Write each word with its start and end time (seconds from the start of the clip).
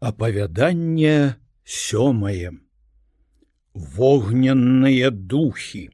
Апавяданне 0.00 1.36
сёмае. 1.62 2.52
Вогненныя 3.74 5.10
духі. 5.10 5.90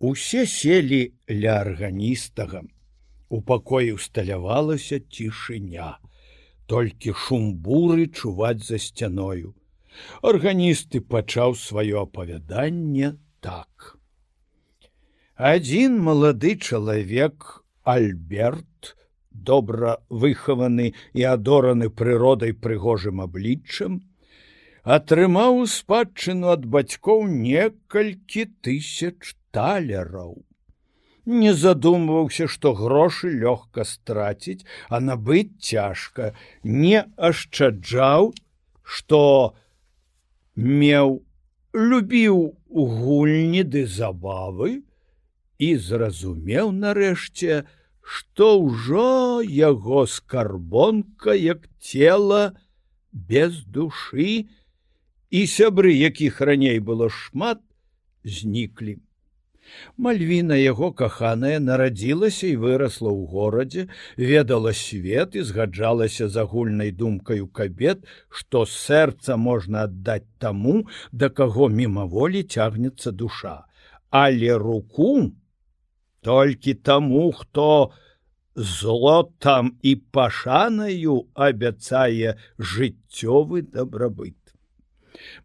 Усе 0.00 0.46
селі 0.46 1.12
ля 1.28 1.60
арганістага. 1.60 2.62
У 3.28 3.42
пакоі 3.42 3.92
усталявалася 3.98 5.00
цішыня. 5.04 6.00
Толькі 6.64 7.12
шум 7.12 7.52
буры 7.60 8.08
чуваць 8.08 8.64
за 8.64 8.80
сцяною. 8.80 9.52
Арганісты 10.24 11.04
пачаў 11.04 11.60
сваё 11.60 12.08
апавяданне 12.08 13.20
так. 13.44 14.00
Адзін 15.36 16.00
малады 16.00 16.56
чалавек 16.56 17.60
Альберт, 17.84 18.96
добра 19.44 19.98
выхаваны 20.08 20.92
і 21.12 21.22
адораны 21.34 21.90
прыродай 21.90 22.52
прыгожым 22.52 23.20
абліччам, 23.24 24.00
атрымаў 24.96 25.66
спадчыну 25.66 26.52
ад 26.54 26.66
бацькоў 26.66 27.26
некалькі 27.26 28.46
тысяч 28.62 29.34
талераў. 29.50 30.36
Не 31.26 31.52
задумваўся, 31.58 32.46
што 32.46 32.72
грошы 32.78 33.34
лёгка 33.34 33.82
страціць, 33.82 34.62
а 34.88 35.00
набыць 35.02 35.58
цяжка, 35.58 36.34
не 36.62 37.02
ашчаджаў, 37.18 38.30
што 38.86 39.20
меў, 40.54 41.26
любіў 41.74 42.54
гульні 42.70 43.64
ды 43.66 43.86
забавы 43.90 44.86
і 45.58 45.74
зразумеў 45.76 46.70
нарэшце, 46.70 47.66
што 48.06 48.54
ўжо 48.62 49.42
яго 49.42 50.06
скарбонка 50.06 51.34
як 51.34 51.66
цела 51.82 52.54
без 53.10 53.64
душы 53.66 54.46
і 55.34 55.40
сябры 55.50 55.90
якіх 55.90 56.38
раней 56.40 56.78
было 56.78 57.10
шмат 57.10 57.58
зніклі. 58.22 59.02
Мальвіна 59.98 60.54
яго 60.54 60.92
каханая 60.98 61.58
нарадзілася 61.58 62.46
і 62.46 62.60
вырасла 62.64 63.10
ў 63.10 63.22
горадзе 63.32 63.82
ведала 64.30 64.72
свет 64.80 65.34
і 65.34 65.42
згаджалася 65.48 66.28
з 66.30 66.42
агульнай 66.44 66.92
думкаю 67.00 67.48
кабет 67.60 68.06
што 68.30 68.62
сэрца 68.74 69.34
можна 69.48 69.82
аддаць 69.90 70.30
таму 70.38 70.76
да 71.10 71.30
каго 71.40 71.66
мімаволі 71.80 72.44
цягнецца 72.46 73.10
душа. 73.10 73.56
Але 74.10 74.54
руку 74.62 75.34
толькі 76.26 76.74
таму 76.74 77.30
хто 77.32 77.92
злотам 78.56 79.70
і 79.82 79.94
пашанаю 80.16 81.14
абяцае 81.34 82.34
жыццёвы 82.58 83.62
дабрабыт 83.62 84.34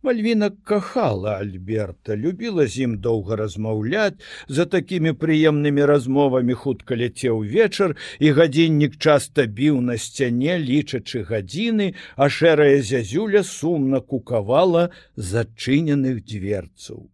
Мальвіна 0.02 0.50
кахала 0.50 1.36
Альберта, 1.44 2.18
любіла 2.18 2.66
з 2.68 2.88
ім 2.88 2.98
доўга 3.06 3.38
размаўляць, 3.42 4.18
за 4.48 4.66
такімі 4.66 5.14
прыемнымі 5.22 5.86
размовамі 5.92 6.58
хутка 6.64 6.98
ляцеў 7.04 7.46
вечар, 7.54 7.96
і 8.20 8.34
гадзіннік 8.42 8.98
часта 8.98 9.46
біў 9.62 9.80
на 9.86 9.98
сцяне, 10.02 10.58
лічачы 10.60 11.24
гадзіны, 11.30 11.94
а 12.18 12.28
шэрая 12.28 12.82
зязюля 12.82 13.46
сумна 13.48 14.02
кукавала 14.02 14.90
зачыненых 15.16 16.26
дверцаў. 16.26 17.08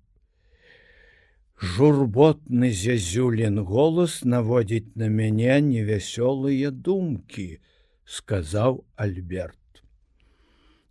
Журботны 1.58 2.70
зязюлін 2.70 3.64
голас 3.66 4.22
наводзіць 4.22 4.94
на 4.94 5.08
мяне 5.10 5.58
невясёлыя 5.68 6.70
думкі, 6.70 7.58
сказаў 8.06 8.84
Альберт. 8.94 9.82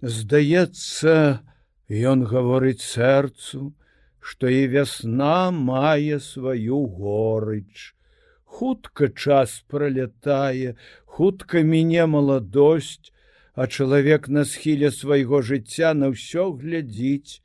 Здаецца, 0.03 1.39
ён 1.87 2.27
гаворыць 2.27 2.83
сэрцу, 2.83 3.75
што 4.19 4.51
і 4.51 4.67
вясна 4.75 5.55
мае 5.55 6.19
сваю 6.19 6.83
горыч. 6.99 7.95
Хутка 8.43 9.07
час 9.07 9.63
пролятае, 9.71 10.75
хутка 11.05 11.63
мяне 11.63 12.11
маладосць, 12.11 13.15
а 13.55 13.71
чалавек 13.71 14.27
на 14.27 14.43
схіле 14.43 14.91
свайго 14.91 15.43
жыцця 15.47 15.95
на 15.95 16.11
ўсё 16.11 16.51
глядзіць 16.59 17.39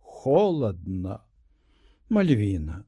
холодна 0.00 1.20
мальвіна 2.12 2.82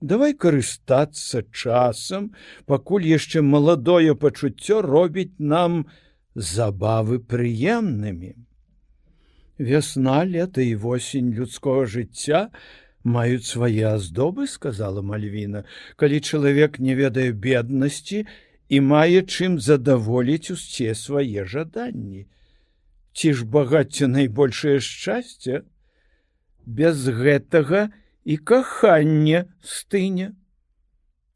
давай 0.00 0.34
карыстацца 0.34 1.42
часам 1.52 2.32
пакуль 2.66 3.06
яшчэ 3.08 3.42
маладое 3.42 4.14
пачуццё 4.14 4.82
робіць 4.82 5.38
нам 5.38 5.86
забавы 6.34 7.18
прыемнымі. 7.18 8.36
Вясна 9.58 10.24
лета 10.24 10.60
і 10.60 10.74
восень 10.76 11.32
людского 11.32 11.86
жыцця 11.86 12.52
маюць 13.04 13.48
свае 13.48 13.88
аздобы 13.96 14.46
сказала 14.46 15.00
мальвіна. 15.00 15.64
Калі 15.96 16.20
чалавек 16.20 16.78
не 16.78 16.94
ведае 16.94 17.32
беднасці 17.32 18.26
і 18.68 18.80
мае 18.80 19.24
чым 19.24 19.58
задаволіць 19.58 20.52
усе 20.52 20.94
свае 20.94 21.48
жаданні. 21.48 22.28
Ці 23.16 23.32
ж 23.32 23.46
багацце 23.48 24.06
найбольшае 24.12 24.76
шчасце? 24.84 25.64
Без 26.66 27.08
гэтага 27.08 27.88
не 27.88 28.05
і 28.26 28.36
каханне 28.36 29.46
стыня. 29.62 30.34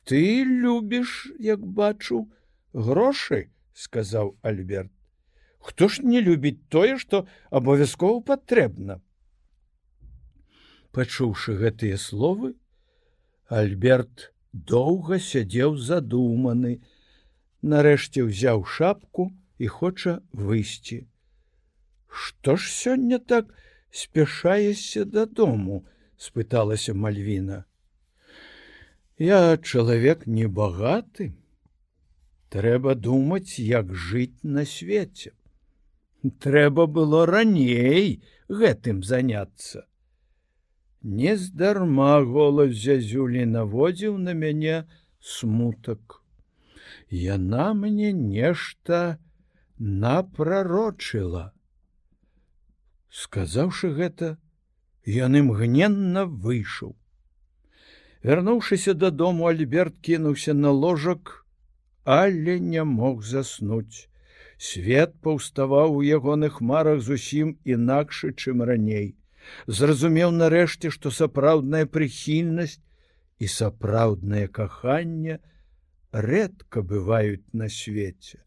Ты 0.05 0.43
любіш, 0.43 1.31
як 1.39 1.63
бачу, 1.63 2.27
грошы, 2.75 3.47
сказаў 3.73 4.35
Альберт. 4.43 4.91
Хто 5.61 5.87
ж 5.87 6.03
не 6.03 6.21
любіць 6.21 6.67
тое, 6.69 6.99
што 6.99 7.29
абавязкова 7.51 8.25
патрэбна. 8.27 8.99
Пачуўшы 10.91 11.55
гэтыя 11.63 11.95
словы, 11.95 12.57
Альберт 13.47 14.35
доўга 14.51 15.21
сядзеў 15.23 15.79
задуманы, 15.79 16.83
нарэшце 17.63 18.27
ўзяў 18.27 18.67
шапку 18.67 19.31
і 19.63 19.71
хоча 19.79 20.19
выйсці. 20.35 21.07
Што 22.11 22.59
ж 22.59 22.67
сёння 22.67 23.23
так 23.23 23.55
спяшаешся 23.95 25.05
дадому? 25.05 25.87
Спыталася 26.21 26.95
мальвіна. 26.95 27.65
Я 29.19 29.57
чалавек 29.57 30.27
небагаты. 30.27 31.33
Трэба 32.51 32.97
думаць 32.99 33.59
як 33.63 33.95
жыць 33.95 34.43
на 34.43 34.67
свеце. 34.67 35.33
Трэба 36.45 36.87
было 36.87 37.27
раней 37.27 38.19
гэтым 38.49 39.03
заняться 39.03 39.87
нездарма 41.03 42.21
голас 42.25 42.73
зязюлі 42.77 43.45
наводзіў 43.47 44.19
на 44.19 44.35
мяне 44.35 44.85
смутак. 45.21 46.21
Яна 47.11 47.73
мне 47.75 48.13
нешта 48.13 49.19
напрарочыла. 49.79 51.53
Сказаўшы 53.09 53.91
гэта 53.97 54.37
Ён 55.07 55.37
імгненна 55.37 56.25
выйшаў. 56.25 56.97
Вярнуўшыся 58.23 58.93
дадому, 58.95 59.49
Альберт 59.49 59.97
кінуўся 60.05 60.53
на 60.55 60.71
ложак, 60.71 61.47
але 62.05 62.61
не 62.61 62.85
мог 62.85 63.25
заснуць. 63.25 64.09
Свет 64.61 65.15
паўставаў 65.25 65.97
у 65.97 66.03
ягоных 66.05 66.61
марах 66.61 67.01
зусім 67.01 67.57
інакшы, 67.65 68.37
чым 68.37 68.63
раней. 68.63 69.17
Зразумеў 69.67 70.37
нарэшце, 70.37 70.93
што 70.93 71.09
сапраўдная 71.09 71.87
прыхільнасць 71.87 72.85
і 73.41 73.49
сапраўднае 73.49 74.49
каханне 74.53 75.41
рэдка 76.13 76.85
бываюць 76.85 77.49
на 77.57 77.73
свеце. 77.73 78.45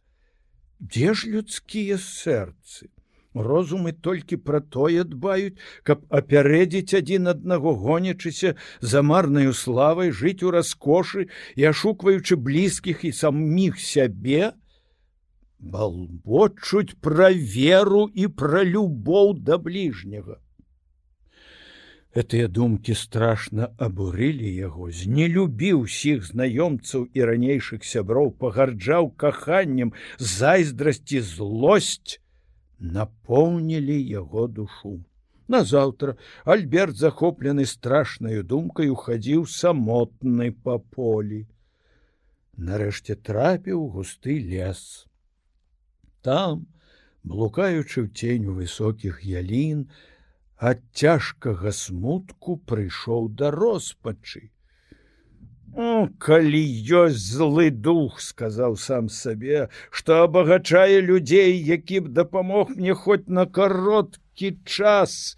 Дзе 0.77 1.17
ж 1.17 1.33
людскія 1.33 1.97
сэрцы? 1.97 2.92
Розумы 3.33 3.93
толькі 3.93 4.37
пра 4.37 4.61
тое 4.61 5.03
дбаюць, 5.03 5.57
каб 5.83 6.05
апярэдзіць 6.09 6.97
адзін 7.01 7.27
аднаго 7.33 7.73
гонячыся 7.73 8.55
за 8.81 9.01
марнаю 9.01 9.53
славай 9.53 10.11
жыць 10.11 10.43
у 10.43 10.51
раскошы 10.51 11.27
і 11.55 11.69
ашукваючы 11.73 12.37
блізкіх 12.37 13.03
і 13.05 13.11
саміх 13.11 13.79
сябе, 13.79 14.53
балбочуць 15.59 16.95
пра 17.01 17.31
веру 17.31 18.07
і 18.13 18.27
пра 18.27 18.63
любоў 18.63 19.37
да 19.39 19.57
бліжняга. 19.57 20.39
Гэтыя 22.13 22.47
думкі 22.55 22.93
страшна 22.93 23.67
абурылі 23.81 24.49
яго, 24.55 24.91
знелюбіў 24.93 25.79
усіх 25.85 26.27
знаёмцаў 26.27 27.07
і 27.09 27.25
ранейшых 27.29 27.87
сяброў, 27.91 28.29
пагарджаў 28.37 29.09
каханнем, 29.17 29.93
зайздрасці 30.19 31.23
злосць, 31.25 32.21
напоўнілі 32.83 33.97
яго 34.03 34.47
душу. 34.47 34.99
Назаўтра 35.47 36.15
Альберт 36.45 36.97
захоплены 36.97 37.65
страшнаю 37.65 38.43
думкай 38.43 38.91
ухадзіў 38.91 39.47
самотны 39.47 40.51
па 40.51 40.77
полі. 40.77 41.43
Нарэшце 42.57 43.15
трапіў 43.15 43.87
густы 43.95 44.37
лес. 44.39 45.07
Там, 46.21 46.67
блукаючы 47.23 48.03
ў 48.03 48.07
ценю 48.11 48.55
высокіх 48.59 49.23
ялін, 49.27 49.87
ад 50.57 50.83
цяжкага 50.95 51.71
смутку 51.75 52.55
прыйшоў 52.71 53.31
да 53.39 53.51
роспачы. 53.51 54.49
Калі 55.73 56.61
ёсць 57.01 57.33
злы 57.33 57.71
дух, 57.71 58.19
сказаў 58.21 58.75
сам 58.77 59.09
сабе, 59.09 59.69
што 59.89 60.21
абагачае 60.25 61.01
людзей, 61.01 61.57
які 61.57 62.05
б 62.05 62.13
дапамог 62.13 62.69
мне 62.77 62.93
хоць 62.93 63.25
на 63.27 63.45
кароткі 63.45 64.53
час, 64.65 65.35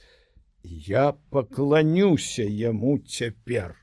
я 0.64 1.14
пакланюся 1.32 2.44
яму 2.44 3.00
цяпер. 3.00 3.80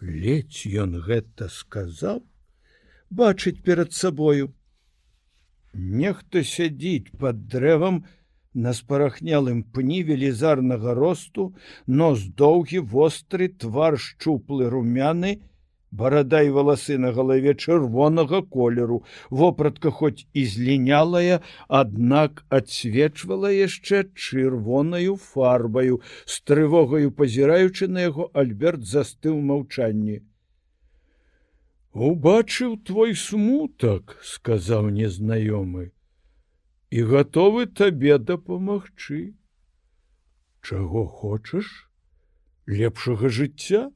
Ледзь 0.00 0.64
ён 0.80 0.96
гэта 1.04 1.52
сказаў, 1.52 2.24
бачыць 3.10 3.60
перад 3.60 3.92
сабою. 3.92 4.54
Нехта 5.74 6.40
сядзіць 6.40 7.12
под 7.20 7.46
дрэвам, 7.52 8.04
На 8.54 8.74
спарахнялым 8.76 9.62
пні 9.64 10.02
велізарнага 10.04 10.92
росту, 10.94 11.54
нос 11.86 12.24
доўгі 12.36 12.82
востры 12.92 13.48
твар 13.48 13.96
шчуплы 13.96 14.68
румяны, 14.68 15.40
барада 15.90 16.42
і 16.44 16.52
валасы 16.56 16.98
на 17.00 17.12
галаве 17.16 17.54
чырвонага 17.54 18.42
колеру, 18.56 18.98
вопратка 19.30 19.90
хоць 19.90 20.28
і 20.36 20.44
злінялая, 20.44 21.40
аднак 21.68 22.44
адсвечвала 22.48 23.48
яшчэ 23.56 24.04
чырвонаю 24.12 25.16
фарбаю, 25.16 26.02
з 26.26 26.40
трывогаю 26.44 27.08
пазіраючы 27.22 27.88
на 27.88 28.04
яго 28.08 28.28
Альберт 28.34 28.84
застыў 28.84 29.40
маўчанні. 29.40 30.20
Убачыў 31.92 32.76
твой 32.84 33.16
смутак, 33.16 34.16
сказаў 34.20 34.92
незнаёмы 34.92 35.92
і 36.92 37.02
гатовы 37.08 37.64
табе 37.80 38.18
дапамагчы. 38.20 39.32
Чаго 40.60 41.04
хочаш? 41.08 41.68
Лепшага 42.68 43.30
жыцця? 43.32 43.88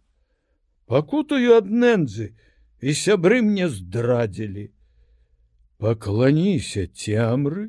Пакутаю 0.88 1.58
ад 1.58 1.68
нэнзы 1.68 2.32
і 2.80 2.94
сябры 3.00 3.42
мне 3.44 3.68
здрадзілі. 3.68 4.64
Пакланіся 5.76 6.86
цямры, 6.88 7.66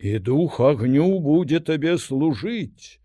і 0.00 0.16
дух 0.30 0.56
агню 0.64 1.10
будзе 1.20 1.60
табе 1.60 1.98
служыць, 2.00 3.02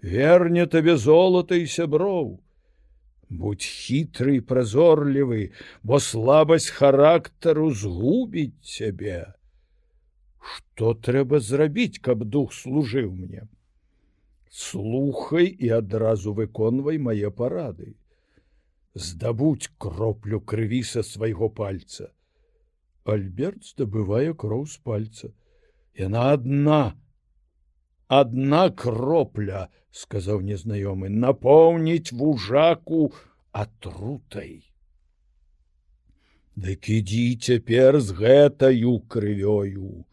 верне 0.00 0.64
табе 0.66 0.96
золата 0.96 1.60
і 1.60 1.68
сяброў. 1.68 2.32
Будь 3.28 3.60
хітры 3.60 4.40
і 4.40 4.46
празорлівы, 4.48 5.52
бо 5.84 6.00
слабасць 6.00 6.72
характару 6.72 7.68
згубіць 7.76 8.56
цябе. 8.64 9.36
Што 10.42 10.94
трэба 10.94 11.38
зрабіць, 11.40 12.02
каб 12.02 12.24
дух 12.24 12.52
служыў 12.52 13.10
мне? 13.14 13.46
Слухай 14.50 15.46
і 15.46 15.68
адразу 15.78 16.34
выконвай 16.34 16.98
мае 16.98 17.30
парады. 17.30 17.94
Здабудь 18.94 19.70
кроплю 19.78 20.40
крыві 20.40 20.82
са 20.82 21.02
свайго 21.02 21.48
пальца. 21.48 22.10
Альберт 23.04 23.64
здабывае 23.70 24.34
кроў 24.34 24.66
з 24.66 24.76
пальца. 24.88 25.32
Яна 25.96 26.26
адна. 26.34 26.82
Адна 28.08 28.68
кропля, 28.82 29.68
сказаў 29.90 30.42
незнаёмы, 30.44 31.08
напоўніць 31.08 32.12
вужаку 32.12 33.12
атрутай. 33.52 34.68
Дык 36.56 36.88
ідзі 36.92 37.26
цяпер 37.40 38.00
з 38.04 38.12
гэтаю 38.12 38.98
крывёю. 39.08 40.04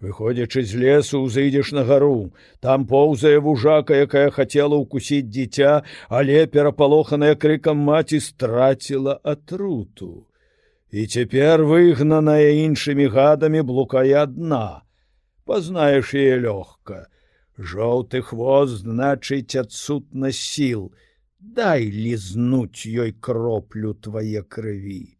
Выходзячы 0.00 0.62
з 0.62 0.78
лесу 0.78 1.20
узыдзеш 1.26 1.72
на 1.74 1.82
гару, 1.82 2.30
там 2.62 2.86
поўзае 2.86 3.40
вужака, 3.42 3.98
якая 4.06 4.30
хацела 4.30 4.78
ўкусіць 4.78 5.26
дзіця, 5.26 5.82
але 6.08 6.46
перапалоханая 6.46 7.34
крыкам 7.34 7.82
маці 7.82 8.22
страціла 8.22 9.18
атруту. 9.24 10.30
І 10.94 11.10
цяпер 11.10 11.66
выгнаная 11.66 12.54
іншымі 12.62 13.10
гадамі 13.10 13.66
блукае 13.66 14.14
адна. 14.22 14.86
Пазнаеш 15.44 16.14
яе 16.14 16.38
лёгка. 16.46 17.10
Жоўты 17.58 18.22
хвост 18.22 18.86
значыць 18.86 19.58
адсутнасць 19.58 20.38
сіл. 20.38 20.92
Дай 21.42 21.90
лізнуць 21.90 22.86
ёй 22.86 23.18
кроплю 23.18 23.98
твае 23.98 24.46
крыві. 24.46 25.17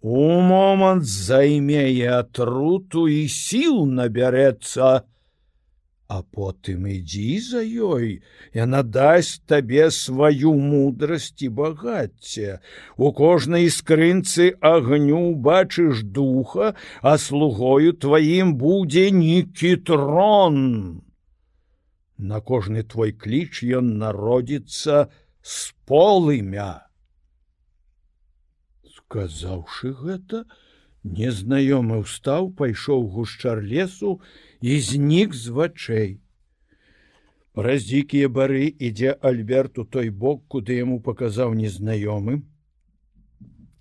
У 0.00 0.40
момант 0.40 1.04
займее 1.04 2.10
атруту 2.22 3.08
і 3.08 3.26
сіл 3.28 3.86
набярэцца, 3.86 5.02
А 6.08 6.22
потым 6.22 6.86
ідзі 6.88 7.36
за 7.44 7.60
ёй, 7.60 8.24
яна 8.56 8.80
дасць 8.80 9.42
табе 9.44 9.90
сваю 9.92 10.54
мудрасць 10.56 11.44
і 11.44 11.50
багацце. 11.58 12.64
У 12.96 13.12
кожнай 13.12 13.68
скрынцы 13.68 14.46
агню 14.70 15.20
бачыш 15.34 16.00
духа, 16.00 16.72
а 17.02 17.18
слугою 17.20 17.92
тваім 17.92 18.56
будзе 18.56 19.04
нейкі 19.12 19.76
трон. 19.84 21.04
На 22.16 22.40
кожны 22.40 22.88
твой 22.88 23.12
кліч 23.12 23.60
ён 23.60 23.98
народзіцца 24.00 25.12
з 25.44 25.58
полымя 25.84 26.87
казаўшы 29.08 29.92
гэта, 30.00 30.44
незнаёмы 31.04 32.00
ўстаў, 32.04 32.52
пайшоў 32.60 33.08
гушчар 33.16 33.62
лесу 33.62 34.20
і 34.60 34.80
знік 34.80 35.34
з 35.34 35.54
вачэй. 35.58 36.10
Праз 37.58 37.88
дзікія 37.90 38.28
бары 38.28 38.66
ідзе 38.70 39.16
Альберт 39.30 39.78
у 39.82 39.84
той 39.84 40.10
бок, 40.10 40.44
куды 40.46 40.78
яму 40.78 41.00
паказаў 41.00 41.54
незнаёмы. 41.58 42.42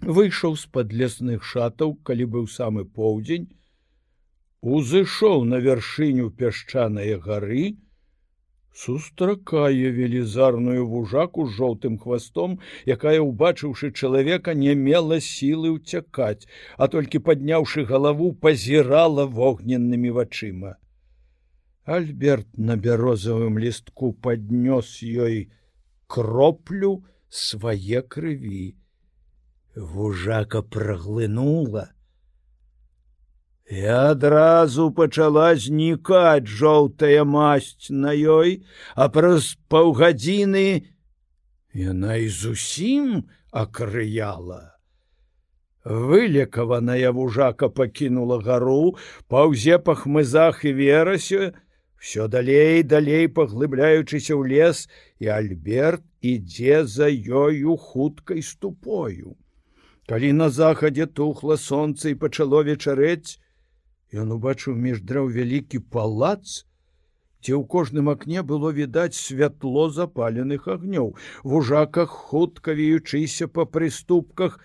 Выйшаў 0.02 0.56
з-пад 0.58 0.94
лесных 0.94 1.44
шатаў, 1.44 1.98
калі 2.08 2.26
быў 2.38 2.48
самы 2.48 2.86
поўдзень, 2.86 3.50
узышоў 4.62 5.44
на 5.46 5.60
вяршыню 5.62 6.32
пясчаныя 6.32 7.20
гары, 7.20 7.78
сустракае 8.78 9.90
велізарную 9.98 10.86
вужаку 10.88 11.48
з 11.48 11.56
жоўтым 11.58 11.98
хвастом, 11.98 12.58
якая 12.86 13.20
убачыўшы 13.26 13.90
чалавека 13.92 14.54
не 14.54 14.76
мела 14.78 15.18
сілы 15.28 15.74
ўцякаць, 15.78 16.46
а 16.78 16.88
толькі 16.96 17.24
падняўшы 17.30 17.86
галаву 17.92 18.32
пазірала 18.46 19.26
вогненнымі 19.26 20.14
вачыма. 20.20 20.78
Альберт 21.98 22.48
на 22.58 22.78
бярозавым 22.78 23.58
лістку 23.58 24.14
паднёс 24.14 25.02
ёй 25.02 25.50
кроплю 26.06 26.92
свае 27.30 28.02
крыві. 28.02 28.76
Вужака 29.76 30.62
праглынула, 30.62 31.90
І 33.68 33.84
адразу 33.92 34.92
пачала 34.96 35.52
знікаць 35.60 36.48
жоўтая 36.48 37.24
масць 37.28 37.92
на 37.92 38.16
ёй, 38.16 38.64
а 38.96 39.12
праз 39.12 39.58
паўгадзіны 39.68 40.88
яна 41.76 42.16
і 42.16 42.28
зусім 42.32 43.28
акрыяла. 43.52 44.80
Вылекаваная 45.84 47.12
вужака 47.12 47.70
пакінула 47.70 48.40
гару, 48.44 48.96
паўзе 49.28 49.80
па 49.80 49.96
хмызах 49.96 50.64
і 50.64 50.72
верасю, 50.80 51.52
всё 52.00 52.28
далей 52.28 52.84
далей 52.84 53.28
паглыбляючыся 53.28 54.36
ў 54.36 54.48
лес, 54.48 54.88
і 55.20 55.28
Альберт 55.28 56.04
ідзе 56.22 56.84
за 56.86 57.08
ёю 57.12 57.76
хуткай 57.76 58.42
ступою. 58.42 59.36
Калі 60.08 60.32
на 60.40 60.50
захадзе 60.50 61.06
тухла 61.06 61.60
сонца 61.60 62.10
і 62.10 62.16
пачало 62.16 62.64
вечарэць, 62.64 63.40
Ён 64.16 64.32
убачыў 64.40 64.76
між 64.80 65.04
драў 65.04 65.28
вялікі 65.36 65.80
палац, 65.92 66.64
дзе 67.44 67.54
ў 67.60 67.64
кожным 67.68 68.08
акне 68.08 68.40
было 68.42 68.72
відаць 68.72 69.20
святло 69.20 69.90
запаленых 69.92 70.68
агнёў. 70.72 71.16
Вужаках 71.44 72.10
хутка 72.10 72.72
веючыся 72.72 73.48
па 73.52 73.66
прыступках, 73.68 74.60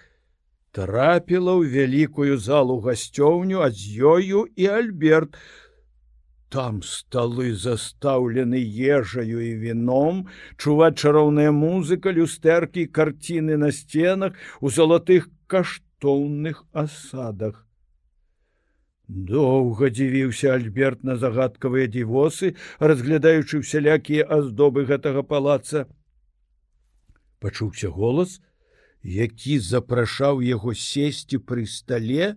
трапіла 0.70 1.58
ў 1.58 1.74
вялікую 1.74 2.38
залу 2.38 2.78
гасцёўню, 2.86 3.66
а 3.66 3.70
з 3.74 3.98
ёю 3.98 4.46
і 4.54 4.66
Альберт. 4.78 5.34
Там 6.48 6.82
сталы 6.86 7.50
застаўлены 7.56 8.62
ежаю 8.62 9.42
і 9.42 9.52
віном, 9.58 10.28
чуваць 10.54 11.02
чароўная 11.02 11.50
музыка, 11.50 12.14
люстэркі, 12.14 12.86
карціны 12.86 13.56
на 13.56 13.72
сценах 13.72 14.38
у 14.60 14.70
залатых 14.70 15.28
каштоўных 15.48 16.62
асадах. 16.72 17.66
Доўга 19.08 19.90
дзівіўся 19.90 20.54
Альберт 20.54 21.02
на 21.04 21.16
загадкавыя 21.16 21.90
дзівосы, 21.90 22.54
разглядаючы 22.78 23.58
усялякія 23.58 24.24
аздобы 24.24 24.84
гэтага 24.86 25.22
палаца. 25.22 25.86
Пачуўся 27.42 27.88
голас, 27.90 28.40
які 29.02 29.58
запрашаў 29.58 30.40
яго 30.46 30.74
сесці 30.74 31.42
пры 31.42 31.66
стале 31.66 32.36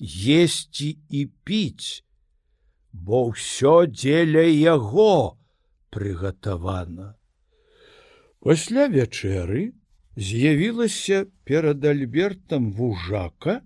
есці 0.00 0.98
і 1.10 1.26
піць, 1.44 2.04
бо 2.92 3.32
ўсё 3.32 3.88
дзеля 3.88 4.44
яго 4.44 5.38
прыгатавана. 5.90 7.16
Пасля 8.38 8.86
вячэры 8.86 9.72
з'явілася 10.16 11.26
перад 11.44 11.84
альбертам 11.84 12.70
вужака, 12.72 13.62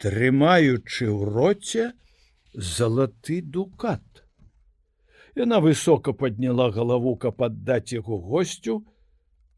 трымаючы 0.00 1.08
ў 1.12 1.20
роце 1.36 1.86
залаты 2.54 3.40
дукат. 3.42 4.04
Яна 5.36 5.60
высока 5.60 6.12
падняла 6.12 6.70
галаву, 6.74 7.16
каб 7.16 7.42
аддаць 7.42 7.92
яго 7.92 8.18
госцю, 8.18 8.82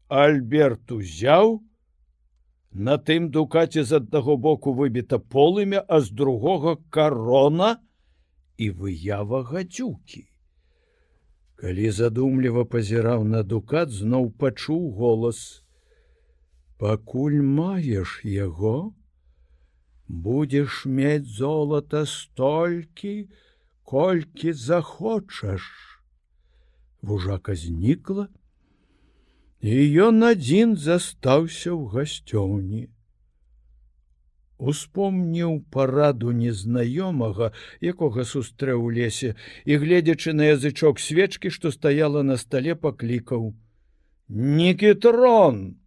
Альберт 0.07 0.91
узяў, 0.91 1.63
На 2.73 2.97
тым 2.97 3.29
дукаце 3.29 3.83
з 3.85 4.01
аднаго 4.01 4.35
боку 4.35 4.73
выбіта 4.73 5.19
полымя, 5.19 5.85
а 5.87 5.99
з 6.01 6.09
другога 6.09 6.77
карона 6.89 7.77
і 8.57 8.69
выява 8.71 9.43
гадзюкі. 9.45 10.25
Калі 11.61 11.91
задумліва 11.93 12.65
пазіраў 12.65 13.23
на 13.29 13.43
дукат, 13.43 13.93
зноў 13.93 14.33
пачуў 14.41 14.89
голас: 14.97 15.61
«Пакуль 16.81 17.45
маеш 17.45 18.25
яго, 18.25 18.97
будзеш 20.13 20.85
мець 20.85 21.25
золата 21.25 22.05
столькі, 22.05 23.29
колькі 23.83 24.53
захочаш. 24.53 25.65
Вужака 27.01 27.55
знікла, 27.55 28.27
і 29.59 29.75
ён 30.07 30.23
адзін 30.29 30.75
застаўся 30.77 31.73
ў 31.73 31.89
гасцёўні. 31.91 32.83
Успомніў 34.59 35.65
параду 35.73 36.31
незнаёмага, 36.31 37.51
якога 37.81 38.23
сустрэў 38.23 38.85
у 38.85 38.91
лесе, 38.93 39.35
і, 39.65 39.75
гледзячы 39.81 40.31
на 40.37 40.53
язычок 40.53 41.01
свечкі, 41.03 41.49
што 41.49 41.71
стаяла 41.71 42.23
на 42.23 42.37
стале, 42.37 42.75
паклікаў: 42.75 43.51
«Нікітрон! 44.29 45.82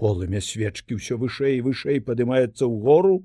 Полымя 0.00 0.40
свечкі 0.40 0.98
ўсё 0.98 1.18
вышэй 1.22 1.58
і 1.58 1.64
вышэй 1.68 2.00
падымаецца 2.00 2.64
ў 2.64 2.74
гору. 2.86 3.16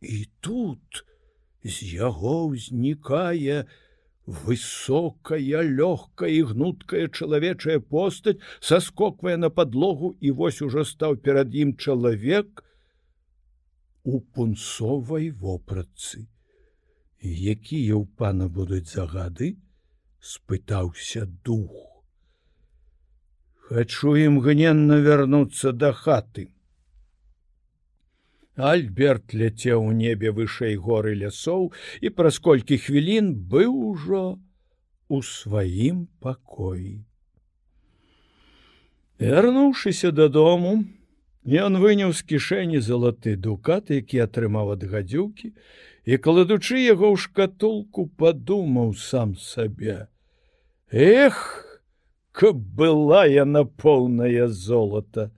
І 0.00 0.28
тут 0.40 1.04
з 1.64 1.76
яго 2.00 2.52
ўзнікае, 2.52 3.66
высокая 4.30 5.62
лёгкая 5.66 6.30
і 6.30 6.42
гнуткая 6.52 7.08
чалавечая 7.08 7.80
постаць 7.80 8.38
саскоквае 8.60 9.36
на 9.36 9.50
подлогу 9.50 10.14
і 10.20 10.30
вось 10.30 10.62
ужо 10.62 10.84
стаў 10.84 11.16
перад 11.24 11.54
ім 11.54 11.74
чалавек 11.76 12.62
у 14.04 14.20
пунцовай 14.20 15.30
вопратцы. 15.30 16.28
Якія 17.20 17.98
ў 17.98 18.06
пана 18.16 18.48
будуць 18.48 18.88
загады? 18.92 19.56
спытаўся 20.20 21.24
дух 21.48 21.89
хачу 23.70 24.16
імгненна 24.18 24.98
вярнуцца 25.06 25.70
да 25.72 25.92
хаты 25.94 26.50
Альберт 28.70 29.32
ляцеў 29.32 29.84
у 29.88 29.92
небе 29.96 30.32
вышэй 30.36 30.74
горы 30.86 31.14
лясоў 31.20 31.70
і 32.00 32.10
праз 32.16 32.38
колькі 32.46 32.78
хвілін 32.86 33.30
быў 33.52 33.70
ужо 33.90 34.24
у 35.08 35.22
сваім 35.22 36.02
пакоі. 36.20 37.00
Вярнуўшыся 39.22 40.10
дадому, 40.12 40.84
ён 41.46 41.80
выняў 41.80 42.12
з 42.12 42.26
кішэні 42.26 42.82
залаты 42.84 43.36
дукат, 43.36 43.90
які 43.90 44.26
атрымаў 44.26 44.76
ад 44.76 44.84
гадзюкі, 44.84 45.54
і 46.04 46.16
кладучы 46.18 46.82
яго 46.84 47.14
ў 47.14 47.16
шкатулку, 47.16 48.10
падумаў 48.18 48.94
сам 48.98 49.36
сабе: 49.36 50.08
Эх, 50.90 51.69
каб 52.32 52.56
была 52.56 53.26
яна 53.26 53.64
поўная 53.64 54.48
золата. 54.48 55.30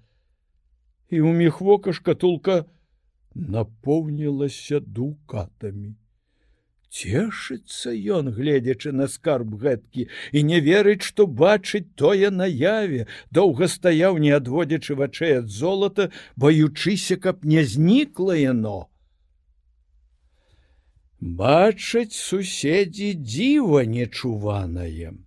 І 1.12 1.20
ў 1.20 1.32
міхвока 1.36 1.92
шкатулка, 1.92 2.64
напоўнілася 3.34 4.80
дукатамі. 4.80 5.96
Цешыцца 6.92 7.92
ён, 7.96 8.28
гледзячы 8.36 8.92
на 8.92 9.08
скарб 9.08 9.56
гэткі 9.60 10.04
і 10.36 10.42
не 10.44 10.60
верыць, 10.60 11.00
што 11.00 11.24
бачыць 11.24 11.88
тое 11.96 12.28
наяве, 12.28 13.06
доўга 13.32 13.68
стаяў, 13.74 14.20
не 14.20 14.32
адводзячы 14.36 14.96
вачэй 15.00 15.38
ад 15.40 15.48
золата, 15.48 16.10
баючыся, 16.36 17.16
каб 17.16 17.48
не 17.48 17.64
знікла 17.64 18.36
яно. 18.36 18.92
Бачаць 21.40 22.12
суседзі 22.12 23.14
дзіва 23.24 23.88
нечуванаем. 23.88 25.24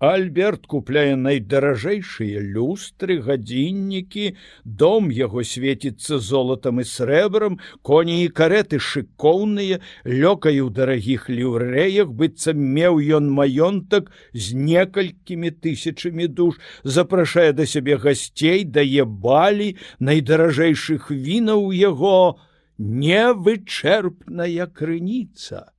Альберт 0.00 0.64
купляе 0.64 1.12
найдаражэйшыя 1.20 2.40
люстры, 2.40 3.20
гадзіннікі, 3.20 4.32
дом 4.64 5.10
яго 5.12 5.44
свеціцца 5.44 6.16
золатам 6.16 6.80
і 6.80 6.86
срэбрам, 6.88 7.58
коні 7.84 8.24
і 8.24 8.30
кареты 8.32 8.80
шыкоўныя, 8.80 9.76
лёкай 10.08 10.64
у 10.64 10.70
дарагіх 10.72 11.28
ліўрэях, 11.28 12.16
быццам 12.16 12.56
меў 12.56 12.96
ён 13.20 13.28
маёнтак 13.28 14.08
з 14.32 14.56
некалькімі 14.56 15.52
тысячамі 15.60 16.32
душ, 16.32 16.56
запрашае 16.82 17.52
да 17.52 17.68
сябе 17.68 18.00
гасцей, 18.00 18.64
дае 18.64 19.04
балі, 19.04 19.76
найдаражэйшых 20.00 21.12
вінаў 21.12 21.76
яго 21.76 22.40
невычэрпная 22.80 24.64
крыніца. 24.72 25.76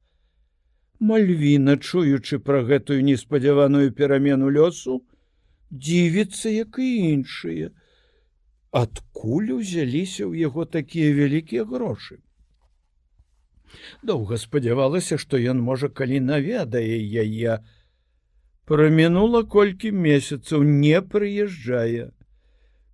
Мальвіна, 1.01 1.77
чуючы 1.81 2.37
пра 2.47 2.61
гэтую 2.61 3.01
неспадзяваную 3.05 3.89
перамену 3.99 4.49
лёсу, 4.53 5.01
дзівіцца, 5.73 6.49
як 6.53 6.77
і 6.77 6.89
іншыя. 7.13 7.69
Адкуль 8.71 9.49
узяліся 9.57 10.29
ў 10.29 10.45
яго 10.45 10.65
такія 10.65 11.09
вялікія 11.17 11.65
грошы. 11.65 12.21
Доўга 14.03 14.37
спадзявалася, 14.37 15.17
што 15.17 15.41
ён 15.41 15.63
можа 15.69 15.89
калі 15.89 16.19
наведае 16.27 17.01
яе. 17.23 17.57
Прамінула 18.69 19.41
колькі 19.55 19.91
месяцаў 20.05 20.63
не 20.63 21.01
прыязджае. 21.01 22.11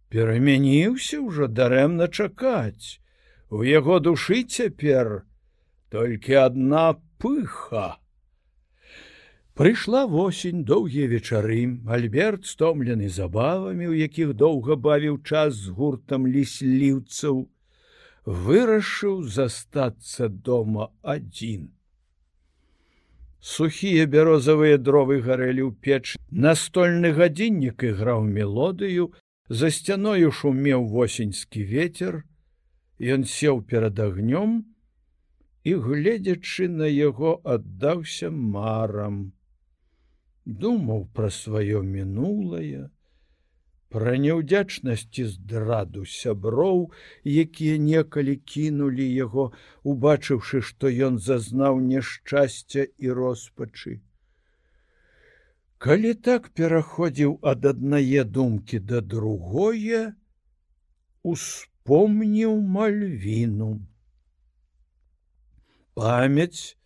Перамяніўся 0.08 1.20
ўжо 1.20 1.52
дарэмна 1.52 2.08
чакаць. 2.08 3.04
У 3.52 3.68
яго 3.68 4.00
душы 4.00 4.44
цяпер 4.48 5.28
толькі 5.92 6.40
адна 6.46 6.86
пыха. 7.18 7.98
Прыйшла 9.58 10.06
восень 10.06 10.64
доўгія 10.64 11.08
вечары, 11.08 11.82
Альберт 11.90 12.46
стомлены 12.46 13.10
забавамі, 13.10 13.88
у 13.90 13.96
якіх 13.98 14.34
доўга 14.38 14.76
бавіў 14.78 15.18
час 15.26 15.56
з 15.58 15.74
гуртам 15.74 16.28
лісліўцаў, 16.30 17.50
вырашыў 18.26 19.24
застацца 19.24 20.30
дома 20.30 20.92
адзін. 21.02 21.74
Сухія 23.42 24.06
бярозавыя 24.06 24.78
дровы 24.78 25.22
гарэлі 25.26 25.66
ў 25.66 25.72
печ, 25.82 26.06
настольны 26.30 27.14
гадзіннік 27.18 27.82
іграў 27.82 28.30
мелодыю, 28.30 29.10
за 29.50 29.72
сцяною 29.74 30.30
шумеў 30.30 30.86
восеньскі 30.86 31.66
ветер, 31.66 32.26
Ён 32.98 33.26
сеў 33.30 33.62
перад 33.62 34.00
агнём, 34.00 34.66
і 35.70 35.74
гледзячы 35.86 36.68
на 36.82 36.88
яго 36.92 37.32
аддаўся 37.56 38.30
марам. 38.58 39.18
Думаў 40.66 41.02
пра 41.18 41.30
сваё 41.38 41.82
мінулае 41.96 42.88
пра 43.96 44.14
няўдзячнасці 44.24 45.26
здраду 45.34 46.04
сяброў 46.14 46.80
якія 47.44 47.76
некалі 47.84 48.36
кінулі 48.54 49.08
яго 49.08 49.46
убачыўшы 49.94 50.62
што 50.70 50.92
ён 51.08 51.20
зазнаў 51.28 51.80
няшчасця 51.90 52.88
і 53.08 53.16
роспачы. 53.20 53.96
Калі 55.86 56.14
так 56.30 56.50
пераходзіў 56.60 57.38
ад 57.54 57.68
аднае 57.74 58.24
думкі 58.40 58.80
да 58.92 59.04
другое 59.16 60.02
успомніў 61.36 62.58
мальвіну 62.80 63.72
памяць 65.98 66.78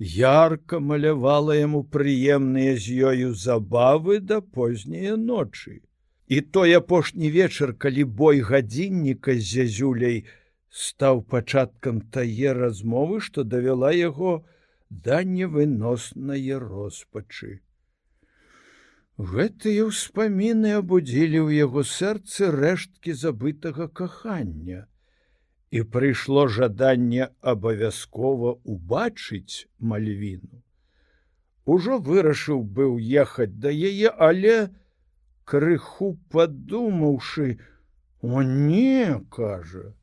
ярко 0.00 0.80
малявала 0.80 1.56
яму 1.56 1.82
прыемныя 1.96 2.74
з 2.76 2.98
ёю 3.12 3.32
забавы 3.44 4.20
да 4.32 4.40
позняе 4.40 5.16
ночы. 5.16 5.80
І 6.30 6.40
той 6.40 6.72
апошні 6.78 7.30
вечар, 7.30 7.72
калі 7.74 8.04
бой 8.04 8.40
гадзінніка 8.40 9.34
з 9.34 9.46
зязюляй 9.54 10.24
стаў 10.70 11.22
пачаткам 11.22 12.00
тае 12.16 12.52
размовы, 12.54 13.20
што 13.20 13.42
давяла 13.44 13.90
яго 13.92 14.44
да 14.90 15.24
невыноснае 15.24 16.60
роспачы. 16.62 17.60
Гэтыя 19.18 19.88
ўспаміны 19.88 20.76
абудзілі 20.80 21.40
ў 21.44 21.50
яго 21.64 21.82
сэрцы 21.84 22.52
рэшткі 22.54 23.12
забытага 23.24 23.88
кахання 23.88 24.86
і 25.70 25.82
прыйшло 25.94 26.46
жаданне 26.48 27.28
абавязкова 27.52 28.56
убачыць 28.64 29.66
мальвіну. 29.78 30.62
Ужо 31.64 31.98
вырашыў 32.10 32.62
быў 32.78 32.98
ехаць 32.98 33.54
да 33.64 33.70
яе, 33.70 34.10
але 34.10 34.70
крыху 35.44 36.12
падумаўшы, 36.30 37.58
о 38.22 38.42
не 38.42 39.20
кажа, 39.30 39.94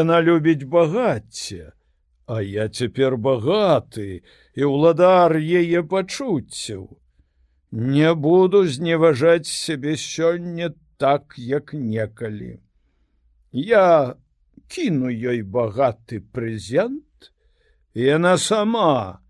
яна 0.00 0.20
любіць 0.20 0.64
багацце, 0.64 1.72
А 2.26 2.42
я 2.42 2.66
цяпер 2.68 3.14
багаты 3.16 4.22
і 4.58 4.62
ўладар 4.66 5.36
яе 5.38 5.82
пачуццяў. 5.86 6.98
Не 7.70 8.14
буду 8.14 8.66
зневажаць 8.66 9.46
сябе 9.46 9.94
сёння 9.94 10.74
так, 10.98 11.38
як 11.38 11.70
некалі. 11.72 12.58
Я 13.56 14.16
кіну 14.68 15.08
ёй 15.08 15.40
багаты 15.40 16.20
прэзент, 16.20 17.32
яна 17.96 18.36
сама 18.36 19.24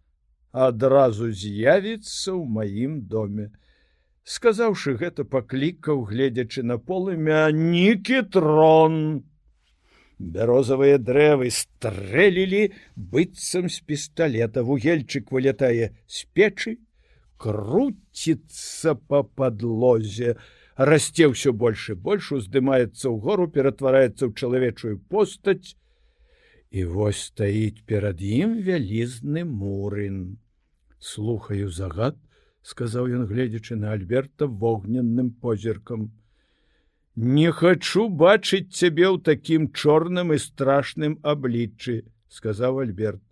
адразу 0.50 1.30
з'явіцца 1.30 2.34
ў 2.34 2.42
маім 2.56 2.96
доме. 3.06 3.54
Сказаўшы 4.26 4.96
гэта 4.98 5.22
паклікаў, 5.22 6.02
гледзячы 6.10 6.66
на 6.66 6.74
полымя 6.74 7.46
нікі 7.54 8.26
трон. 8.34 9.22
Бярозавыя 10.18 10.98
дрэвы 10.98 11.54
стрэлілі 11.54 12.74
быццам 12.98 13.70
з 13.70 13.78
пісталета, 13.86 14.66
вугельчык 14.66 15.30
вылятае 15.30 15.94
з 16.10 16.26
печы, 16.34 16.78
круціцца 17.38 18.98
па 19.06 19.22
падлозе, 19.22 20.34
расце 20.76 21.32
ўсё 21.32 21.52
больш 21.52 21.90
і 21.90 21.98
больш 22.00 22.32
уздымаецца 22.36 23.08
ў 23.08 23.16
гору, 23.20 23.48
ператвараецца 23.48 24.28
ў 24.28 24.32
чалавечую 24.36 25.00
постаць. 25.08 25.76
І 26.70 26.84
вось 26.84 27.32
стаіць 27.32 27.84
перад 27.86 28.20
ім 28.20 28.60
вялізны 28.60 29.44
мурын 29.44 30.38
слухаю 30.98 31.70
загад 31.70 32.16
сказаў 32.66 33.10
ён 33.18 33.26
гледзячы 33.30 33.76
на 33.80 33.92
альберта 33.96 34.46
вогненным 34.62 35.30
позіркам 35.42 36.08
не 37.16 37.50
хачу 37.58 38.08
бачыць 38.22 38.74
цябе 38.78 39.06
ў 39.06 39.22
такім 39.28 39.68
чорным 39.82 40.34
і 40.34 40.38
страшным 40.42 41.14
абліччы 41.34 41.94
сказаў 42.38 42.80
альберт 42.86 43.22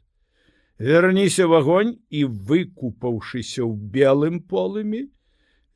верніся 0.90 1.48
в 1.50 1.58
агонь 1.58 1.92
і 2.20 2.24
выкупаўшыся 2.52 3.66
ў 3.66 3.74
белым 3.98 4.38
полымі 4.54 5.02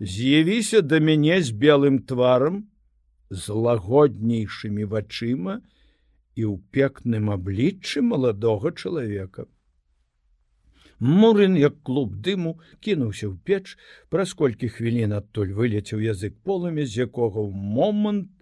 з'явіся 0.00 0.82
да 0.82 1.00
мяне 1.00 1.42
з 1.42 1.50
белым 1.50 2.00
тварам 2.06 2.64
з 3.30 3.52
лагоднейшымі 3.52 4.88
вачыма 4.94 5.60
і 6.38 6.42
ў 6.48 6.54
пекным 6.70 7.30
абліччы 7.34 8.02
маладога 8.02 8.72
чалавека 8.72 9.46
Мурын, 10.98 11.54
як 11.56 11.82
клуб 11.86 12.16
дыму, 12.18 12.58
кінуўся 12.82 13.30
ў 13.30 13.38
печ, 13.46 13.78
праз 14.10 14.34
колькі 14.34 14.66
хвілін 14.66 15.14
адтуль 15.14 15.54
вылецеў 15.54 16.02
язык 16.02 16.34
полымі, 16.42 16.82
з 16.82 17.06
якога 17.06 17.38
ў 17.38 17.54
момант 17.54 18.34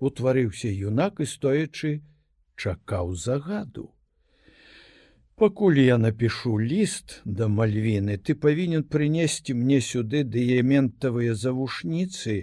утварыўся 0.00 0.72
юнак 0.72 1.20
і 1.20 1.28
стоячы 1.28 2.00
чакаў 2.56 3.12
загаду. 3.20 3.92
Пакуль 5.40 5.80
я 5.80 5.96
напишу 5.96 6.54
ліст 6.60 7.20
да 7.24 7.48
мальвіны, 7.48 8.18
ты 8.20 8.36
павінен 8.46 8.84
прынесці 8.84 9.56
мне 9.56 9.80
сюды 9.80 10.20
дыяментавыя 10.36 11.34
завушніцы, 11.34 12.34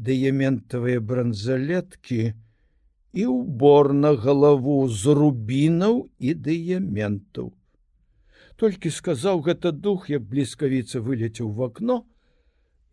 дыяментавыя 0.00 1.00
бранзалеткі 1.00 2.22
і 3.12 3.26
ўбор 3.32 3.92
на 3.92 4.16
галаву 4.16 4.78
з 4.88 5.18
рубінаў 5.18 6.06
і 6.18 6.38
дыяментаў 6.46 7.52
толькі 8.62 8.90
сказаў 8.94 9.40
гэта 9.42 9.72
дух 9.74 10.08
як 10.10 10.22
бліскавіца 10.32 11.00
вылецеў 11.02 11.50
в 11.50 11.62
окно. 11.66 11.96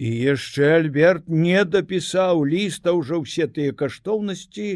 І 0.02 0.10
яшчэ 0.10 0.70
альберт 0.80 1.28
не 1.30 1.62
дапісаў 1.62 2.42
ліста 2.52 2.94
ўжо 2.98 3.20
ўсе 3.22 3.46
тыя 3.58 3.76
каштоўнасці 3.82 4.70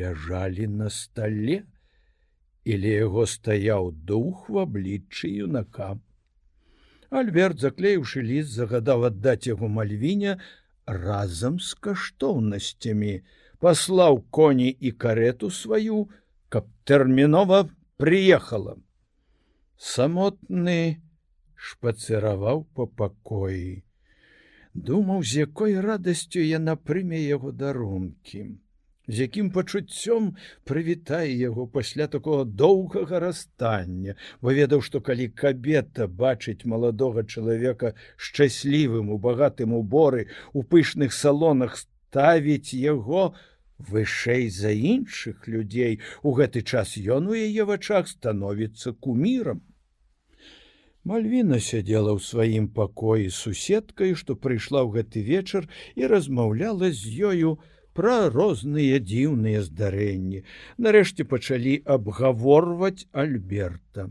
ляжалі 0.00 0.68
на 0.80 0.90
стале 0.94 1.64
или 2.64 2.92
яго 2.92 3.26
стаяў 3.26 3.90
дух 3.92 4.48
в 4.48 4.58
абліччы 4.64 5.30
юнака. 5.30 5.98
Альберт 7.10 7.58
заклеіўшы 7.60 8.22
ліст 8.22 8.54
загадаў 8.54 9.06
аддаць 9.10 9.46
яго 9.46 9.68
мальвіня 9.68 10.38
разам 10.86 11.58
з 11.58 11.74
каштоўнасцямі. 11.74 13.20
Паслаў 13.60 14.22
коні 14.30 14.68
і 14.70 14.90
карету 14.92 15.50
сваю 15.50 16.08
каб 16.48 16.68
тэрмінова 16.88 17.68
приехала 18.00 18.78
самотны 19.80 21.00
шпацыраваў 21.56 22.64
па 22.76 22.86
пакоі. 23.00 23.82
Думаў, 24.74 25.22
з 25.24 25.46
якой 25.46 25.78
радасцю 25.80 26.42
яна 26.44 26.76
прыме 26.76 27.20
яго 27.20 27.52
дарункі, 27.62 28.42
з 29.10 29.26
якім 29.26 29.50
пачуццём 29.50 30.32
прывітае 30.64 31.34
яго 31.34 31.66
пасля 31.66 32.06
такого 32.06 32.44
доўгага 32.44 33.20
расстання, 33.26 34.14
бо 34.40 34.54
ведаў, 34.54 34.82
што 34.86 35.00
калі 35.02 35.28
кабета 35.34 36.06
бачыць 36.06 36.64
маладога 36.64 37.26
чалавека 37.26 37.94
шчаслівым 38.16 39.10
у 39.10 39.18
багатым 39.18 39.74
уборы 39.74 40.28
у 40.52 40.62
пышных 40.62 41.12
салонах 41.12 41.76
ставіць 41.76 42.74
яго, 42.74 43.34
вышэй 43.80 44.48
за 44.50 44.70
іншых 44.70 45.48
людзей. 45.48 46.00
У 46.22 46.36
гэты 46.36 46.62
час 46.62 46.94
ён 47.00 47.32
у 47.32 47.34
яе 47.34 47.64
вачах 47.64 48.08
становіцца 48.08 48.92
кумірам. 48.92 49.64
Мальвіна 51.02 51.56
сядзела 51.64 52.12
ў 52.12 52.20
сваім 52.20 52.68
пакоі 52.76 53.32
суседкай, 53.32 54.12
што 54.14 54.36
прыйшла 54.36 54.84
ў 54.84 55.00
гэты 55.00 55.24
вечар 55.24 55.64
і 55.96 56.06
размаўляла 56.12 56.92
з 56.92 57.08
ёю 57.32 57.56
пра 57.98 58.30
розныя 58.30 59.00
дзіўныя 59.02 59.62
здарэнні. 59.66 60.42
Нарэшце 60.78 61.26
пачалі 61.34 61.74
абгаворваць 61.96 63.06
Альберта. 63.12 64.08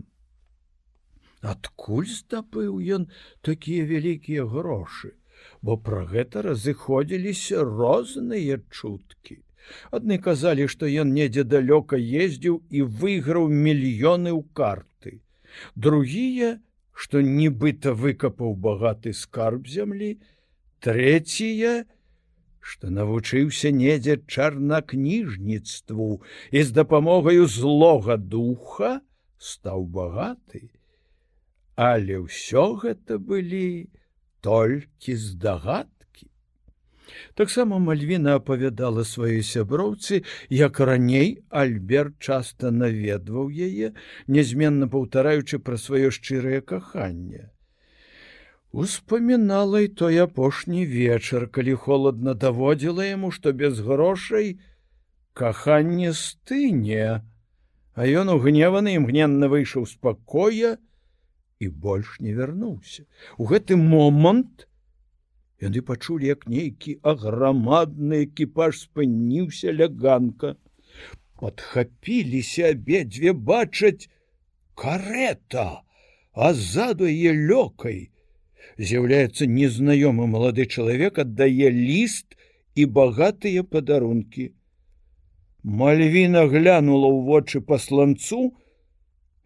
Адкуль 1.42 2.10
здабыў 2.12 2.80
ён 2.96 3.08
такія 3.42 3.88
вялікія 3.92 4.46
грошы, 4.46 5.14
бо 5.62 5.78
пра 5.78 6.04
гэта 6.06 6.44
разыходзіліся 6.50 7.64
розныя 7.64 8.60
чуткі. 8.70 9.40
Адны 9.96 10.18
казалі, 10.18 10.68
што 10.68 10.90
ён 10.90 11.14
недзе 11.16 11.44
далёка 11.44 11.96
ездзіў 11.96 12.60
і 12.70 12.82
выйграў 13.02 13.48
мільёны 13.48 14.32
ў 14.36 14.44
карты. 14.54 15.22
Другія, 15.76 16.60
што 16.94 17.22
нібыта 17.22 17.94
выкапаў 17.94 18.56
багаты 18.56 19.14
скарб 19.14 19.68
зямлі, 19.68 20.18
трэція, 20.84 21.86
што 22.60 22.90
навучыўся 22.96 23.72
недзе 23.76 24.18
чарнакніжніцтву 24.28 26.10
і 26.52 26.64
з 26.64 26.76
дапамогаю 26.80 27.48
злога 27.48 28.18
духа 28.18 29.00
стаў 29.38 29.86
багаты. 30.00 30.70
Але 31.76 32.20
ўсё 32.26 32.76
гэта 32.84 33.18
былі 33.18 33.88
толькі 34.44 35.16
здагад 35.16 35.90
таксама 37.36 37.80
мальвіна 37.80 38.36
апавядала 38.40 39.04
сваёй 39.08 39.44
сяброўцы 39.50 40.22
як 40.50 40.80
раней 40.90 41.30
альберт 41.62 42.18
часта 42.20 42.72
наведваў 42.72 43.50
яе 43.68 43.94
нязменна 44.28 44.90
паўтараючы 44.96 45.60
пра 45.70 45.80
сваё 45.86 46.12
шчырае 46.18 46.62
каханне 46.74 47.50
успамінала 48.72 49.82
і 49.82 49.88
той 49.88 50.18
апошні 50.26 50.86
вечар 50.86 51.48
калі 51.50 51.74
холодна 51.86 52.34
даводзіла 52.34 53.06
яму 53.06 53.32
што 53.32 53.54
без 53.54 53.80
грошай 53.80 54.60
каханне 55.34 56.14
стыне 56.14 57.26
а 57.96 58.06
ён 58.06 58.30
угневаны 58.36 58.96
імгненна 59.02 59.50
выйшаў 59.50 59.90
з 59.90 59.98
пакоя 59.98 60.78
і 61.60 61.70
больш 61.70 62.18
не 62.20 62.34
вярнуўся 62.38 63.06
у 63.38 63.50
гэты 63.50 63.76
момант 63.76 64.70
Яны 65.60 65.82
пачулі, 65.84 66.28
як 66.32 66.48
нейкі 66.48 66.94
аграмадны 67.04 68.24
экіпаж 68.26 68.80
спыніўся 68.80 69.74
ляганка. 69.76 70.56
Падхапіліся 71.40 72.72
абедзве 72.76 73.34
бачаць 73.34 74.08
карета, 74.76 75.84
а 76.32 76.54
ззаду 76.56 77.12
яе 77.12 77.36
лёкай. 77.36 78.00
З'яўляецца 78.78 79.50
незнаёмы 79.50 80.28
малады 80.28 80.66
чалавек 80.66 81.20
аддае 81.26 81.72
ліст 81.74 82.38
і 82.76 82.86
багатыя 82.86 83.64
падарункі. 83.64 84.52
Мальвіна 85.64 86.46
глянула 86.48 87.10
ў 87.12 87.20
вочы 87.28 87.62
пасланцу, 87.62 88.54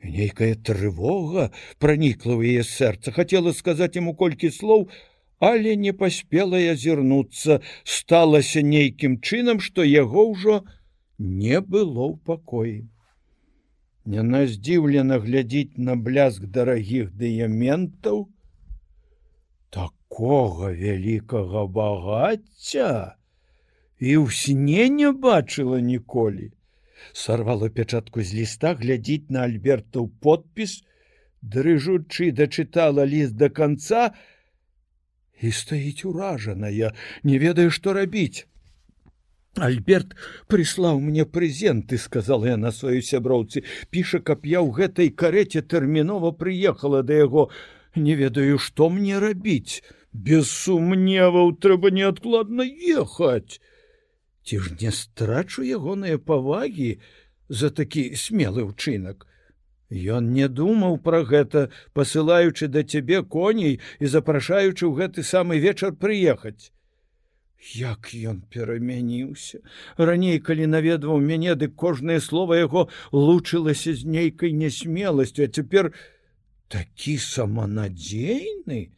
нейкая 0.03 0.53
трывога 0.55 1.49
пранікла 1.79 2.37
ў 2.37 2.59
яе 2.59 2.63
сэрца, 2.67 3.15
хацела 3.15 3.53
сказаць 3.53 3.95
яму 3.97 4.13
колькі 4.13 4.51
слоў, 4.51 4.89
але 5.39 5.75
не 5.75 5.91
паспела 5.91 6.59
азірнуцца 6.71 7.59
сталася 7.83 8.61
нейкім 8.61 9.19
чынам 9.19 9.59
што 9.59 9.83
яго 9.83 10.29
ўжо 10.31 10.61
не 11.17 11.59
было 11.61 12.13
ў 12.13 12.15
пакоі. 12.29 12.77
Яна 14.05 14.45
здзіўлена 14.51 15.17
глядзіць 15.23 15.79
на 15.79 15.95
бляск 15.95 16.45
дарагіх 16.45 17.11
дыяментаў, 17.15 18.27
такога 20.13 20.69
вялікага 20.69 21.65
багацця 21.65 23.17
і 23.97 24.11
ў 24.21 24.29
сне 24.29 24.85
не 24.89 25.09
бачыла 25.09 25.81
ніколі. 25.81 26.53
Сарвала 27.13 27.69
пячатку 27.69 28.21
з 28.21 28.37
ліста 28.37 28.77
глядзіць 28.77 29.33
на 29.33 29.49
Альбертаў 29.49 30.13
подпіс, 30.21 30.83
дрыжучы 31.41 32.29
дачытала 32.29 33.05
ліст 33.09 33.33
до 33.41 33.49
конца 33.49 34.13
і 35.41 35.49
стаіць 35.49 36.05
уражаная, 36.05 36.93
не 37.23 37.37
ведаю, 37.41 37.71
што 37.73 37.93
рабіць. 37.93 38.45
Альберт 39.57 40.13
прыслаў 40.47 41.01
мне 41.01 41.25
прэзенты, 41.25 41.97
сказала 41.97 42.53
я 42.53 42.57
на 42.57 42.69
сваёй 42.69 43.01
сяброўцы, 43.01 43.65
піша, 43.89 44.21
каб 44.21 44.45
я 44.45 44.61
ў 44.61 44.77
гэтай 44.77 45.09
кареце 45.09 45.65
тэрмінова 45.65 46.37
прыехала 46.37 47.01
да 47.01 47.17
яго, 47.17 47.49
не 47.95 48.13
ведаю, 48.13 48.61
што 48.61 48.89
мне 48.89 49.17
рабіць. 49.17 49.81
Без 50.13 50.49
сумневаў 50.49 51.57
трэба 51.57 51.89
неадкладна 51.89 52.63
ехаць. 52.63 53.59
Ці 54.45 54.59
ж 54.59 54.77
не 54.79 54.91
страчу 54.91 55.65
ягоныя 55.65 56.21
павагі 56.21 56.99
за 57.49 57.69
такі 57.69 58.13
смелы 58.13 58.69
ўчынак. 58.69 59.25
Ён 59.89 60.29
не 60.33 60.47
думаў 60.47 60.97
пра 61.01 61.23
гэта, 61.25 61.69
пасылаючы 61.93 62.69
да 62.69 62.83
цябе 62.83 63.23
коней 63.23 63.81
і 63.99 64.05
запрашаючы 64.05 64.85
ў 64.85 64.93
гэты 65.01 65.25
самы 65.25 65.57
вечар 65.57 65.93
прыехаць. 65.97 66.69
Як 67.73 68.13
ён 68.13 68.41
перамяніўся. 68.53 69.65
Раней, 69.97 70.39
калі 70.39 70.67
наведваў 70.67 71.21
мяне, 71.23 71.55
дык 71.55 71.75
кожнае 71.79 72.19
слово 72.19 72.59
яго 72.59 72.89
лучылася 73.11 73.95
з 73.95 74.03
нейкай 74.03 74.51
нясмеласцю, 74.51 75.45
а 75.45 75.47
цяпер 75.47 75.93
такі 76.67 77.17
саманадзейны. 77.17 78.91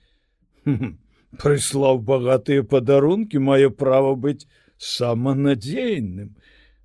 Прыслаў 1.42 2.00
багатыя 2.00 2.64
падарункі, 2.64 3.40
мае 3.40 3.70
права 3.70 4.16
быць 4.16 4.48
саманадзейным. 4.78 6.36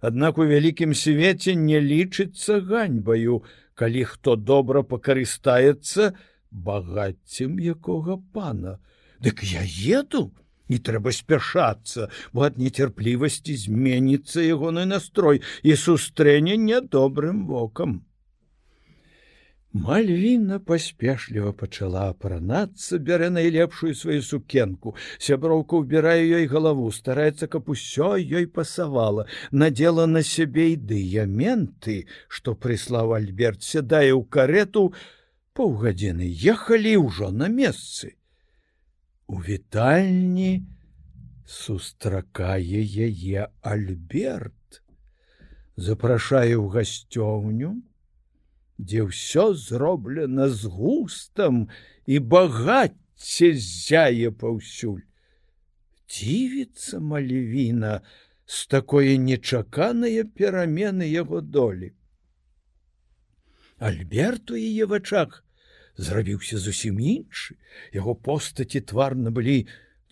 Аднак 0.00 0.38
у 0.38 0.46
вялікім 0.48 0.94
свеце 0.96 1.54
не 1.54 1.80
лічыцца 1.80 2.60
ганьбаю, 2.64 3.42
калі 3.74 4.04
хто 4.12 4.36
добра 4.36 4.82
пакарыстаецца 4.82 6.12
багаццем 6.50 7.58
якога 7.60 8.16
пана. 8.32 8.78
Дык 9.20 9.42
я 9.44 9.64
еду, 10.00 10.32
не 10.68 10.78
трэба 10.78 11.12
спяшацца, 11.12 12.08
бо 12.32 12.46
ад 12.48 12.56
нецярплівасці 12.58 13.56
зменіцца 13.64 14.40
ягоны 14.40 14.86
настрой 14.86 15.42
і 15.62 15.76
сустрэне 15.76 16.56
нядобрым 16.56 17.44
вокам. 17.46 18.00
Мальвіна 19.72 20.59
паспешліва 20.59 21.52
пачала 21.54 22.09
апранацца, 22.11 22.98
бярэ 22.98 23.28
найлепшую 23.30 23.94
сваю 23.94 24.22
сукенку. 24.26 24.96
Сяброўка 25.22 25.78
ўбірае 25.78 26.26
ёй 26.26 26.46
галаву, 26.50 26.90
стараецца, 26.90 27.46
каб 27.46 27.70
усё 27.70 28.18
ёй 28.18 28.50
пасавала, 28.50 29.30
надзела 29.52 30.06
на 30.11 30.26
сябе 30.26 30.74
і 30.74 30.76
дыяменты, 30.76 32.11
што 32.26 32.59
прыслаў 32.59 33.14
Альберт 33.14 33.62
сядае 33.62 34.11
ў 34.11 34.26
карету, 34.26 34.90
паўгадзіны 35.54 36.26
ехалі 36.26 36.96
ўжо 37.06 37.30
на 37.30 37.46
месцы. 37.46 38.18
У 39.30 39.38
вітальні 39.38 40.66
сустракае 41.46 42.83
яе 42.83 43.46
альберт. 43.62 44.83
Запрашае 45.78 46.59
ў 46.59 46.66
гасцёўню 46.74 47.70
дзе 48.80 49.06
ўсё 49.10 49.52
зроблена 49.54 50.48
з 50.48 50.70
густам 50.72 51.68
і 52.06 52.18
багацце 52.32 53.52
зяе 53.54 54.32
паўсюль. 54.42 55.04
Дзівіцца 56.10 56.98
малевіна 56.98 58.00
з 58.46 58.66
такое 58.66 59.14
нечаканыя 59.28 60.24
перамены 60.24 61.06
яго 61.06 61.40
долі. 61.40 61.92
Альберту 63.78 64.58
яе 64.58 64.88
вачах 64.90 65.44
зрабіўся 65.96 66.58
зусім 66.58 66.98
іншы 67.12 67.56
яго 67.96 68.14
постаці 68.28 68.82
твар 68.92 69.16
набылі 69.16 69.56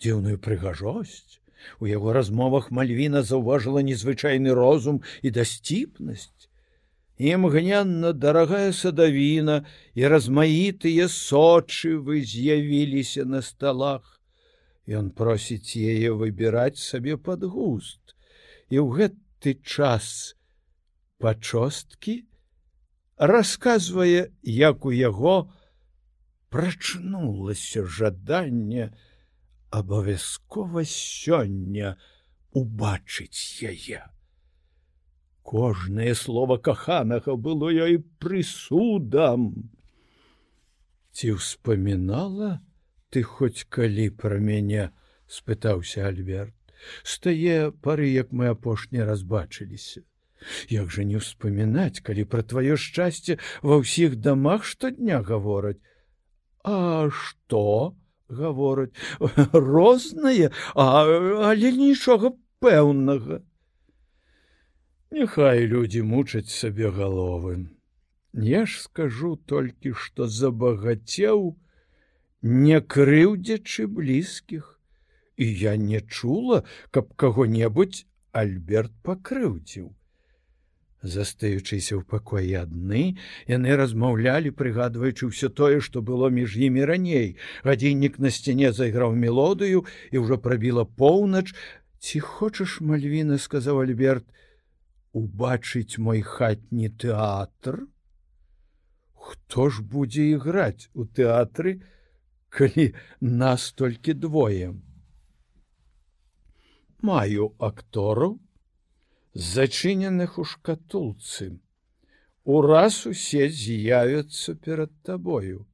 дзіўную 0.01 0.37
прыгажосць 0.45 1.39
у 1.79 1.89
яго 1.91 2.13
размовах 2.17 2.71
мальвіна 2.71 3.21
заўважыла 3.29 3.83
незвычайны 3.85 4.55
розум 4.55 5.01
і 5.21 5.33
дасціпнасць 5.37 6.48
імгненна 7.19 8.13
дарагая 8.15 8.71
садавіна 8.71 9.65
і 9.93 10.07
размаітыя 10.07 11.11
сочывы 11.11 12.23
з'явіліся 12.23 13.27
на 13.27 13.43
сталах 13.43 14.07
ён 14.87 15.11
просіць 15.11 15.75
яе 15.75 16.15
выбіраць 16.15 16.79
сабе 16.79 17.19
пад 17.19 17.43
густ 17.43 18.15
і 18.71 18.79
ў 18.79 18.87
гэты 18.95 19.59
час 19.61 20.39
пачосткі 21.19 22.23
расказвае 23.19 24.31
як 24.43 24.87
у 24.87 24.95
яго 24.95 25.51
прачнулася 26.49 27.83
жаданне 27.83 28.95
абавязкова 29.69 30.87
сёння 30.87 31.97
убачыць 32.55 33.59
яе. 33.61 34.07
Кожнае 35.43 36.13
слово 36.15 36.57
каханага 36.57 37.35
было 37.35 37.69
ёй 37.69 37.99
прысудам. 38.19 39.71
Ці 41.11 41.35
ўспамінала 41.39 42.61
ты 43.09 43.23
хоць 43.23 43.65
калі 43.69 44.09
пра 44.13 44.37
мяне 44.37 44.91
спытаўся 45.25 46.05
Альберт. 46.05 46.53
Стае 47.03 47.71
пары 47.71 48.13
як 48.13 48.31
мы 48.31 48.53
апошні 48.53 49.03
разбачыліся 49.03 50.05
як 50.69 50.91
жа 50.91 51.03
не 51.03 51.19
ўспамінаць 51.19 52.01
калі 52.05 52.25
пра 52.33 52.43
тваё 52.51 52.77
шчасце 52.79 53.37
ва 53.61 53.79
ўсіх 53.83 54.15
дамах 54.23 54.63
штодня 54.63 55.21
гавораць? 55.29 55.79
А 56.63 57.09
что 57.09 57.95
гавораць? 58.29 58.93
Рознае, 59.53 60.51
а, 60.75 61.03
але 61.51 61.71
нічога 61.75 62.33
пэўнага. 62.63 63.43
Няхай 65.11 65.65
людзі 65.65 66.01
мучаць 66.05 66.53
сабе 66.53 66.89
галовы. 66.93 67.53
Я 68.33 68.65
ж 68.69 68.81
скажу 68.81 69.35
толькі, 69.51 69.93
што 69.97 70.27
забагацеў, 70.29 71.55
не 72.41 72.77
крыўдзячы 72.79 73.87
блізкіх, 73.87 74.67
і 75.35 75.45
я 75.61 75.73
не 75.77 76.01
чула, 76.01 76.63
каб 76.91 77.15
каго-небудзь 77.15 78.05
Альберт 78.31 78.93
пакрыўдзіў. 79.01 79.89
Застаючыся 81.01 81.97
ў 81.97 82.03
пакоі 82.05 82.53
адны, 82.61 83.17
яны 83.49 83.75
размаўлялі, 83.81 84.51
прыгадваючы 84.51 85.31
ўсё 85.31 85.49
тое, 85.49 85.79
што 85.81 86.03
было 86.05 86.29
між 86.29 86.53
імі 86.69 86.85
раней. 86.85 87.29
Гадзіннік 87.65 88.19
на 88.19 88.29
сцяне 88.29 88.69
зайграў 88.75 89.15
мелодыю 89.15 89.87
і 90.11 90.21
ўжо 90.21 90.37
прабіла 90.37 90.85
поўнач. 90.85 91.55
Ці 91.97 92.19
хочаш 92.19 92.77
мальвіна, 92.83 93.39
сказаў 93.39 93.81
Альберт, 93.87 94.27
убачыць 95.13 95.97
мой 95.97 96.21
хатні 96.21 96.89
тэатр. 96.89 97.87
Хто 99.13 99.69
ж 99.69 99.83
будзе 99.83 100.25
іграць 100.35 100.89
у 100.93 101.05
тэатры, 101.05 101.81
калі 102.49 102.93
нас 103.21 103.71
толькі 103.71 104.13
двое. 104.13 104.75
Маю 107.01 107.55
актораў, 107.59 108.39
зачыненых 109.33 110.37
у 110.37 110.43
шкатулцы. 110.43 111.59
Ураз 112.43 113.05
усе 113.05 113.49
з'явяцца 113.49 114.55
перад 114.55 114.91
табою. 115.03 115.65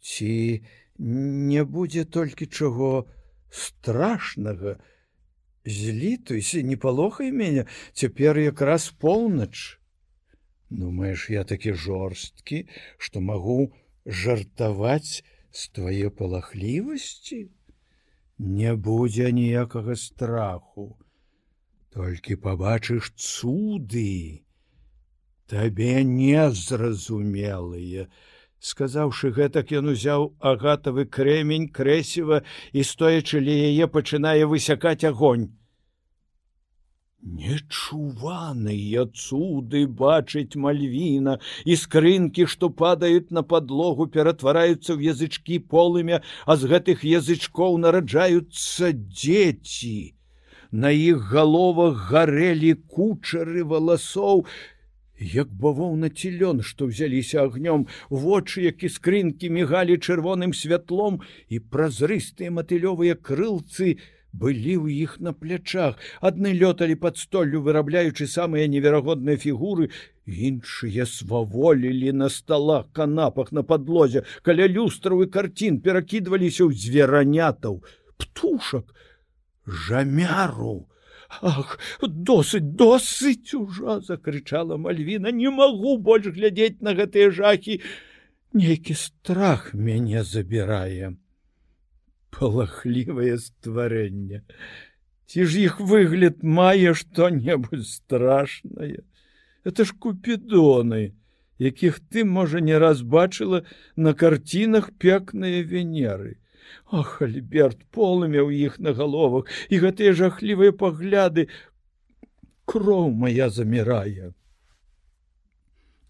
Ці 0.00 0.64
не 0.98 1.64
будзе 1.64 2.04
толькі 2.04 2.46
чаго 2.46 3.06
страшнага, 3.50 4.78
злітуйся, 5.64 6.62
не 6.62 6.76
палохай 6.76 7.32
мяне, 7.32 7.66
цяпер 7.92 8.38
якраз 8.38 8.90
поўнач. 8.90 9.78
Думаеш, 10.70 11.30
я 11.30 11.44
такі 11.44 11.74
жорсткі, 11.74 12.66
што 12.98 13.20
магу 13.20 13.72
жартаваць 14.06 15.24
з 15.50 15.68
твае 15.68 16.10
палахлівасці? 16.10 17.50
Не 18.38 18.74
будзе 18.74 19.32
ніякага 19.32 19.96
страху 19.96 20.96
толькі 21.92 22.40
побачыш 22.40 23.12
цуды 23.20 24.40
табе 25.52 26.00
незразумелыя 26.08 28.08
сказаўшы 28.62 29.32
гэтак 29.38 29.72
ён 29.78 29.90
узяў 29.94 30.28
агатавы 30.52 31.04
крэмень 31.16 31.66
крэсіва 31.78 32.44
і 32.72 32.86
стоячы 32.92 33.42
ля 33.48 33.56
яе 33.72 33.90
пачынае 33.96 34.46
высякаць 34.54 35.02
агонь 35.10 35.50
Нечуваныя 37.22 39.02
цуды 39.14 39.82
бачыць 39.98 40.58
мальвіна 40.62 41.34
і 41.64 41.76
скрынкі, 41.82 42.46
што 42.54 42.70
падаюць 42.80 43.30
на 43.36 43.44
падлогу, 43.52 44.06
ператвараюцца 44.16 44.90
ў 44.98 45.14
язычкі 45.14 45.60
полымя, 45.74 46.18
а 46.50 46.58
з 46.58 46.72
гэтых 46.72 47.06
язычкоў 47.06 47.78
нараджаюцца 47.84 48.90
дзеці. 48.98 50.18
На 50.72 50.90
іх 50.90 51.30
галовах 51.30 52.10
гарэлі 52.10 52.74
кучары 52.90 53.62
валасоў, 53.70 54.46
як 55.22 55.52
бавоўна 55.54 56.10
цілён, 56.10 56.62
што 56.66 56.90
ўзяліся 56.90 57.46
агнём, 57.46 57.86
вочы, 58.10 58.66
як 58.66 58.82
і 58.82 58.90
скрынкі 58.90 59.50
мігалі 59.50 59.96
чырвоным 60.02 60.52
святлом 60.52 61.22
і 61.48 61.62
празрыстыя 61.62 62.50
матылёвыя 62.50 63.14
крылцы, 63.14 64.02
былі 64.32 64.74
ў 64.80 65.04
іх 65.04 65.20
на 65.20 65.32
плячах. 65.36 66.00
Адны 66.24 66.56
лёталі 66.56 66.96
пад 66.96 67.20
столлю 67.20 67.60
вырабляючы 67.60 68.26
самыя 68.26 68.64
неверагодныя 68.66 69.36
фігуры 69.36 69.92
іншыя 70.26 71.06
сваволілі 71.06 72.12
на 72.12 72.28
сталах 72.28 72.88
канапах 72.92 73.52
на 73.52 73.62
подлозе 73.62 74.24
каля 74.42 74.68
люстраў 74.68 75.26
і 75.26 75.30
карцін 75.34 75.80
перакідваліся 75.82 76.64
ў 76.64 76.72
зверанятаў 76.72 77.82
птушак 78.16 78.94
жамяру 79.66 80.86
ах 81.40 81.78
досыць 82.02 82.76
досыць 82.84 83.54
ужо 83.56 84.00
закрычала 84.00 84.76
мальвіна 84.76 85.32
не 85.32 85.50
магу 85.50 85.96
больш 85.98 86.28
глядзець 86.36 86.84
на 86.84 86.92
гэтыя 86.98 87.30
жахі 87.30 87.80
нейкі 88.52 88.94
страх 88.94 89.72
мяне 89.74 90.24
забіраем 90.24 91.22
палахлівае 92.32 93.38
стварэнне. 93.38 94.42
Ці 95.30 95.46
ж 95.46 95.64
іх 95.68 95.80
выгляд 95.80 96.42
мае 96.42 96.96
што-небудзь 96.98 98.00
страшнае. 98.00 99.04
Это 99.64 99.86
ж 99.86 99.94
купідоны, 99.94 101.14
якіх 101.62 102.00
ты, 102.10 102.24
можа, 102.24 102.60
не 102.60 102.76
раз 102.76 103.02
бачыла 103.02 103.62
на 103.96 104.12
карцінах 104.12 104.90
пекныя 104.98 105.62
венеры. 105.62 106.41
Ох, 106.90 107.22
Альберт 107.24 107.84
полымя 107.90 108.42
ў 108.44 108.68
іх 108.68 108.78
на 108.78 108.92
галовах 108.92 109.48
і 109.72 109.80
гэтыя 109.84 110.12
жахлівыя 110.12 110.72
пагляды. 110.72 111.48
Кроў 112.68 113.10
моя 113.24 113.48
замірае. 113.50 114.32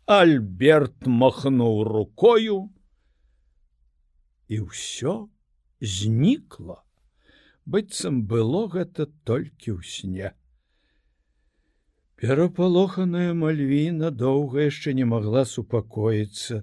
Альберт 0.07 1.07
махнуў 1.07 1.83
рукою 1.88 2.59
і 4.53 4.57
ўсё 4.69 5.15
знікла. 5.81 6.83
Быццам 7.65 8.27
было 8.27 8.67
гэта 8.69 9.07
толькі 9.25 9.79
ў 9.79 9.81
сне. 9.87 10.35
Перапалоханая 12.19 13.35
мальвіна 13.35 14.11
доўга 14.11 14.67
яшчэ 14.67 14.95
не 14.99 15.07
магла 15.12 15.43
супакоіцца 15.53 16.62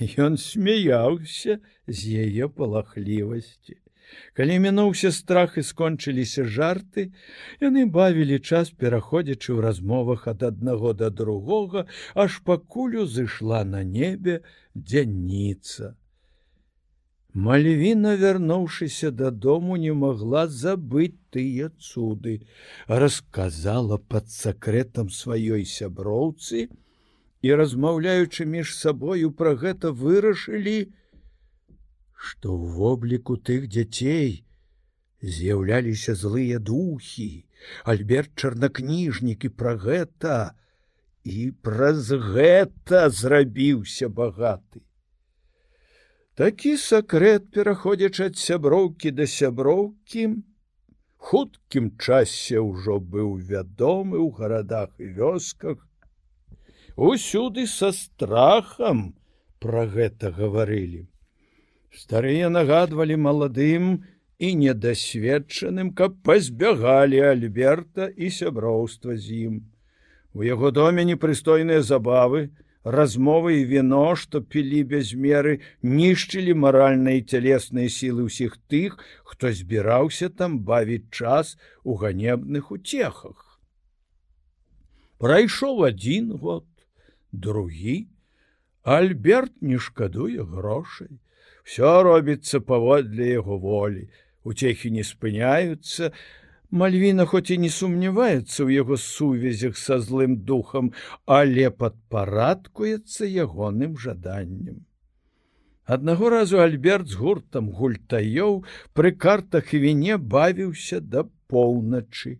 ён 0.26 0.40
смяяўся 0.40 1.60
з 1.86 1.98
яе 2.26 2.48
палахлівасці 2.48 3.82
калі 4.38 4.58
мінуўся 4.64 5.12
страх 5.12 5.56
і 5.60 5.64
скончыліся 5.68 6.44
жарты 6.56 7.04
яны 7.64 7.84
бавілі 7.96 8.38
час 8.40 8.72
пераходзячы 8.82 9.48
ў 9.52 9.60
размовах 9.66 10.28
ад 10.32 10.44
аднаго 10.50 10.92
да 10.92 11.10
другога 11.22 11.86
аж 12.14 12.38
пакулю 12.50 13.06
зышла 13.06 13.64
на 13.64 13.82
небе 13.84 14.40
дзяніца. 14.74 15.96
Мальвіна, 17.32 18.16
вярнуўшыся 18.20 19.10
дадому, 19.10 19.76
не 19.80 19.92
магла 19.96 20.42
забыць 20.52 21.16
тыя 21.32 21.70
цуды, 21.80 22.34
расказала 22.86 23.96
пад 23.96 24.28
сакрэтам 24.28 25.08
сваёй 25.08 25.64
сяброўцы 25.64 26.68
і, 27.42 27.54
размаўляючы 27.58 28.46
між 28.46 28.74
сабою 28.78 29.30
пра 29.38 29.54
гэта 29.62 29.90
вырашылі, 29.90 30.78
што 32.14 32.54
ў 32.54 32.74
вобліку 32.78 33.36
тых 33.50 33.66
дзяцей 33.66 34.42
з'яўляліся 35.22 36.14
злыя 36.14 36.58
духі, 36.58 37.46
Альберт 37.84 38.32
чарнакніжнік 38.38 39.44
і 39.46 39.50
пра 39.58 39.74
гэта 39.78 40.38
і 41.22 41.50
праз 41.66 42.10
гэта 42.10 43.10
зрабіўся 43.10 44.08
багаты. 44.08 44.82
Такі 46.34 46.72
сакрэт, 46.80 47.50
пераходзячы 47.54 48.26
ад 48.30 48.38
сяброўкі 48.40 49.12
да 49.18 49.26
сяброўкі, 49.30 50.24
хуткім 51.30 51.90
часе 52.02 52.58
ўжо 52.58 52.98
быў 53.14 53.36
вядомы 53.50 54.18
ў 54.18 54.28
гарадах 54.38 54.90
і 54.98 55.10
вёсках. 55.18 55.78
Усюды 56.96 57.66
са 57.66 57.92
страхам 57.92 59.14
пра 59.58 59.86
гэта 59.88 60.32
гаварылі. 60.36 61.08
Старыя 61.92 62.48
нагадвалі 62.52 63.16
маладым 63.16 64.04
і 64.38 64.48
недасведчаным, 64.60 65.92
каб 65.96 66.20
пазбягалі 66.24 67.20
Альберта 67.32 68.08
і 68.12 68.28
сяброўства 68.28 69.16
з 69.16 69.48
ім. 69.48 69.54
У 70.34 70.44
яго 70.44 70.72
доме 70.72 71.04
непрыстойныя 71.04 71.80
забавы, 71.80 72.50
размовы 72.84 73.60
і 73.60 73.64
віно, 73.72 74.16
што 74.16 74.40
пілі 74.40 74.82
без 74.84 75.14
меры, 75.14 75.60
нішчылі 75.82 76.56
маральныя 76.56 77.20
і 77.20 77.24
цялесныя 77.28 77.88
сілы 77.88 78.28
ўсіх 78.28 78.58
тых, 78.68 78.98
хто 79.24 79.52
збіраўся 79.52 80.28
там 80.28 80.60
бавіць 80.60 81.08
час 81.12 81.56
у 81.84 81.96
ганебных 81.96 82.72
уцехах. 82.72 83.60
Прайшоў 85.22 85.86
адзін 85.86 86.34
год, 86.34 86.66
другі, 87.32 88.08
Альберт 88.82 89.62
не 89.62 89.78
шкадуе 89.78 90.42
грошай. 90.42 91.20
Всё 91.64 92.02
робіцца 92.02 92.60
паводле 92.60 93.38
яго 93.38 93.58
волі. 93.58 94.10
Уцехі 94.42 94.90
не 94.90 95.04
спыняюцца, 95.06 96.12
Мальвіна 96.72 97.26
хоць 97.28 97.52
і 97.52 97.58
не 97.62 97.68
сумняваецца 97.68 98.64
ў 98.64 98.80
яго 98.80 98.96
сувязях 98.96 99.76
са 99.76 100.00
злым 100.00 100.38
духам, 100.48 100.88
але 101.28 101.68
падпарадкуецца 101.68 103.28
ягоным 103.28 103.98
жаданнем. 104.00 104.78
Аднаго 105.84 106.30
разу 106.32 106.64
Альберт 106.64 107.12
з 107.12 107.20
гуртам 107.20 107.68
гультаёў 107.76 108.64
пры 108.96 109.12
картах 109.12 109.74
і 109.76 109.82
віне 109.84 110.16
бавіўся 110.16 111.04
да 111.04 111.28
поўначы. 111.52 112.38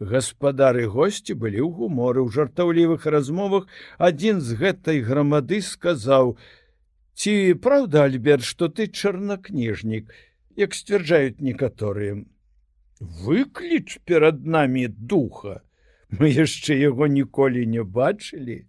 Гаспадары 0.00 0.86
госці 0.92 1.34
былі 1.34 1.60
ў 1.64 1.70
гуморы 1.72 2.20
ў 2.24 2.32
жартаўлівых 2.36 3.06
размовах. 3.06 3.66
Адзін 3.98 4.40
з 4.40 4.58
гэтай 4.60 5.00
грамады 5.00 5.62
сказаў: 5.64 6.36
«Ці 7.18 7.32
праўда, 7.64 8.04
Альберт, 8.04 8.44
што 8.44 8.68
ты 8.68 8.88
чарнакніжнік, 8.92 10.12
як 10.56 10.76
сцвярджаюць 10.76 11.40
некаторыя? 11.40 12.24
Выкліч 13.00 14.00
перад 14.04 14.44
намі 14.44 14.88
духа. 14.88 15.60
Мы 16.10 16.32
яшчэ 16.32 16.76
яго 16.76 17.08
ніколі 17.08 17.66
не 17.66 17.82
бачылі 17.82 18.64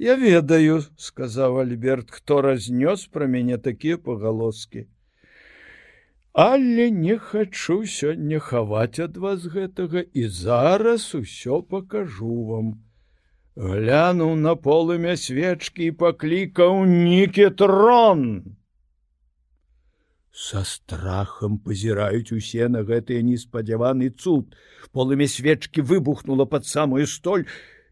я 0.00 0.14
ведаю 0.16 0.80
сказаў 0.96 1.58
альберт 1.60 2.10
хто 2.16 2.40
разнёс 2.44 3.02
пра 3.16 3.26
мяне 3.32 3.58
такія 3.64 3.98
пагалоскі 4.04 4.86
але 6.32 6.90
не 6.90 7.16
хачу 7.18 7.82
сёння 7.86 8.38
хаваць 8.38 9.00
ад 9.00 9.16
вас 9.16 9.46
гэтага 9.56 10.04
і 10.14 10.28
зараз 10.28 11.14
усё 11.14 11.62
пакажу 11.62 12.36
вам 12.52 12.70
глянуў 13.56 14.36
на 14.36 14.54
полымя 14.54 15.16
свечкі 15.16 15.90
і 15.90 15.96
паклікаў 16.04 16.84
нікі 16.86 17.50
трон 17.50 18.24
Са 20.32 20.62
страхам 20.64 21.58
пазіраюць 21.58 22.30
усе 22.32 22.68
на 22.70 22.80
гэтыя 22.86 23.20
неспадзяваны 23.26 24.10
цуд. 24.14 24.54
Полымя 24.94 25.26
свечкі 25.26 25.82
выбухнула 25.82 26.46
пад 26.46 26.64
самую 26.70 27.06
столь, 27.10 27.44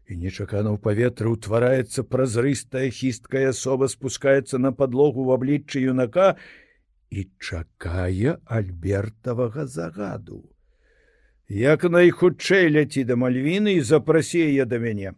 нечакана 0.07 0.71
ў 0.73 0.79
паветры 0.79 1.29
ўтвараецца 1.35 2.07
празрыстая 2.07 2.89
хісткая 2.89 3.51
асоба 3.51 3.91
спускаецца 3.91 4.57
на 4.57 4.71
падлогу 4.71 5.27
в 5.27 5.35
абліччы 5.35 5.83
юнака 5.83 6.39
і 7.09 7.25
чакае 7.39 8.37
альбертавага 8.45 9.65
загаду. 9.65 10.43
Як 11.49 11.83
найхутчэй 11.89 12.69
ляці 12.69 13.03
да 13.09 13.17
мальвіны 13.17 13.73
і 13.79 13.81
запрасе 13.81 14.45
яе 14.45 14.65
да 14.69 14.77
мяне. 14.77 15.15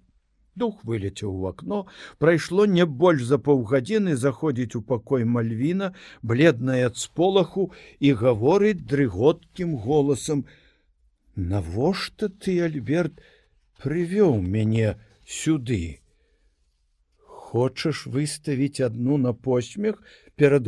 Дух 0.55 0.83
вылецеў 0.83 1.31
у 1.31 1.47
акно, 1.47 1.87
прайшло 2.19 2.65
не 2.65 2.85
больш 2.85 3.23
за 3.27 3.37
паўгадзіны 3.39 4.15
заходзіць 4.15 4.75
у 4.75 4.81
пакой 4.81 5.23
мальвіна, 5.23 5.93
бледная 6.21 6.87
ад 6.87 6.97
сполаху 6.97 7.71
і 7.99 8.11
гаворыць 8.23 8.83
дрыготкім 8.93 9.75
голасам: 9.85 10.45
«Навошта 11.35 12.27
ты, 12.27 12.59
Альберт, 12.59 13.23
прывёў 13.79 14.41
мяне 14.43 14.99
сюды. 15.25 15.99
Хочаш 17.51 18.05
выставіць 18.07 18.83
адну 18.83 19.17
на 19.17 19.33
посмех 19.33 20.03
перад 20.35 20.67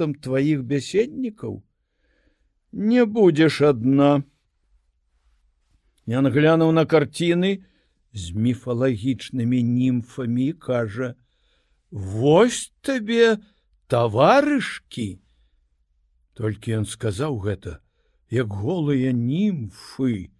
гуртам 0.00 0.14
тваіх 0.14 0.64
бяседнікаў? 0.64 1.62
Не 2.72 3.04
будзеш 3.04 3.60
адна. 3.60 4.22
Нян 6.06 6.26
глянуў 6.32 6.72
на 6.72 6.86
карціны 6.86 7.64
з 8.12 8.32
міфалагічнымі 8.32 9.62
німфамі 9.62 10.52
кажа: 10.52 11.14
«Вось 11.90 12.72
табе 12.80 13.38
таварышкі. 13.88 15.20
Толькі 16.34 16.80
ён 16.80 16.86
сказаў 16.86 17.38
гэта, 17.44 17.80
як 18.30 18.48
голыя 18.48 19.12
німфы, 19.12 20.30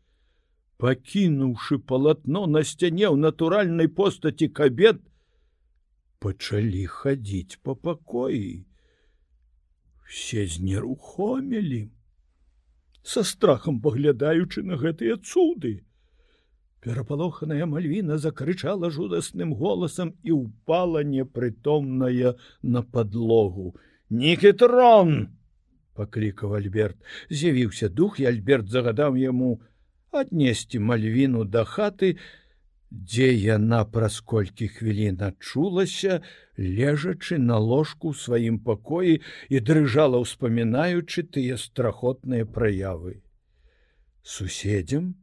пакінуўшы 0.79 1.79
палатно 1.79 2.47
на 2.47 2.65
сцяне 2.65 3.11
ў 3.13 3.17
натуральнай 3.19 3.89
постаці 3.89 4.49
кабет, 4.49 5.03
пачалі 6.19 6.87
хадзіць 6.87 7.61
по 7.63 7.77
пакоі. 7.77 8.70
Все 10.11 10.47
знерухомілі, 10.47 11.89
са 13.03 13.23
страхам 13.23 13.77
паглядаючы 13.81 14.67
на 14.67 14.75
гэтыя 14.75 15.17
цуды. 15.23 15.87
Перапалоханая 16.83 17.67
мальвіна 17.71 18.19
закрычала 18.19 18.91
жудасным 18.91 19.55
голасам 19.55 20.11
і 20.27 20.35
ўпала 20.35 21.07
непрытомная 21.07 22.35
на 22.63 22.83
подлогу. 22.83 23.77
Нікітрон! 24.11 25.31
паклікаў 25.95 26.59
Альберт. 26.59 26.99
З'явіўся 27.31 27.89
дух 27.89 28.19
і 28.19 28.27
Альберт 28.33 28.67
загадаў 28.67 29.15
яму 29.21 29.61
аднесці 30.11 30.83
мальвіну 30.91 31.45
да 31.45 31.63
хаты, 31.63 32.17
дзе 32.91 33.31
яна 33.35 33.85
праз 33.87 34.19
колькі 34.21 34.69
хвілін 34.69 35.23
адчулася, 35.23 36.21
лежачы 36.59 37.39
на 37.39 37.59
ложку 37.59 38.11
ў 38.11 38.19
сваім 38.19 38.59
пакоі 38.67 39.23
і 39.49 39.61
дрыжала 39.63 40.19
ўспамінаючы 40.27 41.23
тыя 41.31 41.57
страхотныя 41.57 42.45
праявы. 42.45 43.23
Суседзям, 44.23 45.15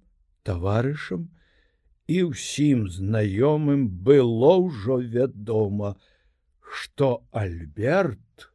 таварышам 0.47 1.27
і 2.07 2.31
ўсім 2.31 2.87
знаёмым 2.87 3.87
было 3.91 4.55
ўжо 4.63 5.03
вядома, 5.03 5.99
што 6.63 7.27
Альберт 7.31 8.47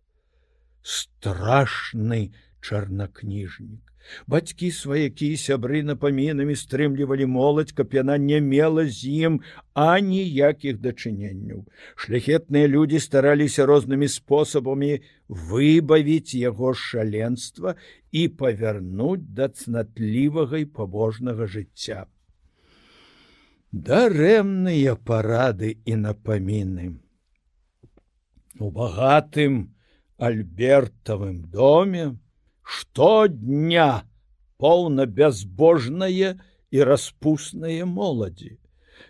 страшны 0.81 2.33
чарнакніжнік. 2.65 3.92
Бацькі 4.27 4.71
сваякі 4.75 5.29
сябры 5.41 5.83
напамінамі 5.87 6.55
стрымлівалі 6.59 7.27
моладзь, 7.27 7.75
каб 7.77 7.95
яна 7.95 8.19
не 8.19 8.41
мела 8.41 8.85
з 8.87 9.13
ім 9.29 9.41
аніякіх 9.75 10.81
дачыненняў. 10.85 11.65
Шляхетныя 11.97 12.71
людзі 12.71 13.03
стараліся 13.03 13.67
рознымі 13.67 14.09
спосабамі 14.09 15.01
выбавіць 15.29 16.35
яго 16.39 16.75
шаленства 16.75 17.77
і 18.11 18.29
павярнуць 18.29 19.29
да 19.39 19.49
цнатлівага 19.49 20.63
і 20.65 20.67
пабожнага 20.81 21.47
жыцця. 21.47 22.07
Дарэмныя 23.73 24.97
парады 25.01 25.79
і 25.89 25.97
напаміны. 25.97 26.93
У 28.61 28.69
багатым 28.71 29.73
альбертавым 30.19 31.39
доме, 31.49 32.13
штодня 32.63 34.03
поўна 34.63 35.07
бязбожнае 35.07 36.35
і 36.71 36.85
распуснае 36.89 37.85
моладзі. 37.85 38.59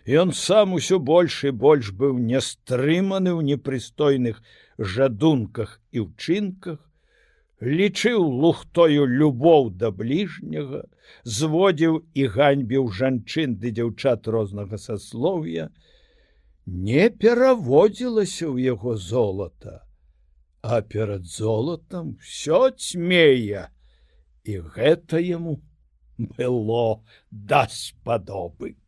Ён 0.07 0.33
сам 0.35 0.73
усё 0.77 0.99
больш 0.99 1.43
і 1.47 1.51
больш 1.65 1.91
быў 1.99 2.17
нястрыманы 2.19 3.31
ў 3.37 3.41
непрыстойных 3.53 4.41
жадунках 4.77 5.79
і 5.91 6.09
ўчынках, 6.09 6.81
лічыў 7.61 8.19
лухтою 8.43 9.05
любоў 9.07 9.69
да 9.79 9.93
бліжняга, 9.95 10.83
зводзіў 11.23 12.01
і 12.19 12.27
ганьбіў 12.35 12.89
жанчын 12.99 13.55
ды 13.61 13.71
дзяўчат 13.77 14.27
рознага 14.27 14.81
саслоўя, 14.81 15.69
не 16.65 17.07
пераводзілася 17.09 18.49
ў 18.49 18.75
яго 18.75 18.97
золата 18.97 19.83
а 20.63 20.81
перад 20.81 21.25
золотам 21.25 22.17
все 22.21 22.71
цьмее 22.71 23.67
і 24.47 24.53
гэта 24.75 25.19
яму 25.19 25.59
было 26.17 27.03
даспадобы 27.31 28.79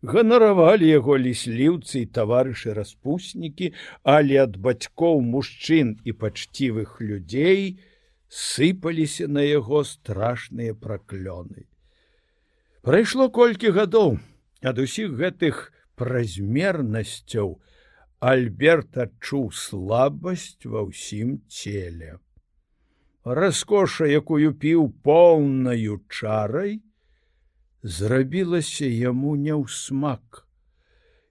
ганаравалі 0.00 0.88
яго 0.88 1.18
лісліўцы 1.20 2.00
і 2.00 2.08
таварышы 2.16 2.72
распуснікі 2.80 3.68
але 4.16 4.40
ад 4.44 4.56
бацькоў 4.56 5.20
мужчын 5.20 5.92
і 6.08 6.16
пачцівых 6.24 6.96
людзей 7.04 7.76
сыпаліся 8.32 9.28
на 9.28 9.44
яго 9.44 9.84
страшныя 9.84 10.72
праклёны. 10.72 11.68
Прайшло 12.80 13.28
колькі 13.28 13.76
гадоў 13.76 14.16
ад 14.64 14.80
усіх 14.80 15.12
гэтых 15.20 15.72
празмернасцяў 16.00 17.56
у 17.60 17.60
Альберт 18.20 18.96
адчуў 18.96 19.50
слабасць 19.52 20.64
ва 20.64 20.88
ўсім 20.88 21.36
целе. 21.52 22.16
Раскоша, 23.26 24.06
якую 24.08 24.56
піў 24.56 24.88
поўнаю 25.04 26.00
чарай, 26.08 26.80
зрабілася 27.82 28.88
яму 28.88 29.36
не 29.36 29.52
ў 29.52 29.68
смак. 29.68 30.48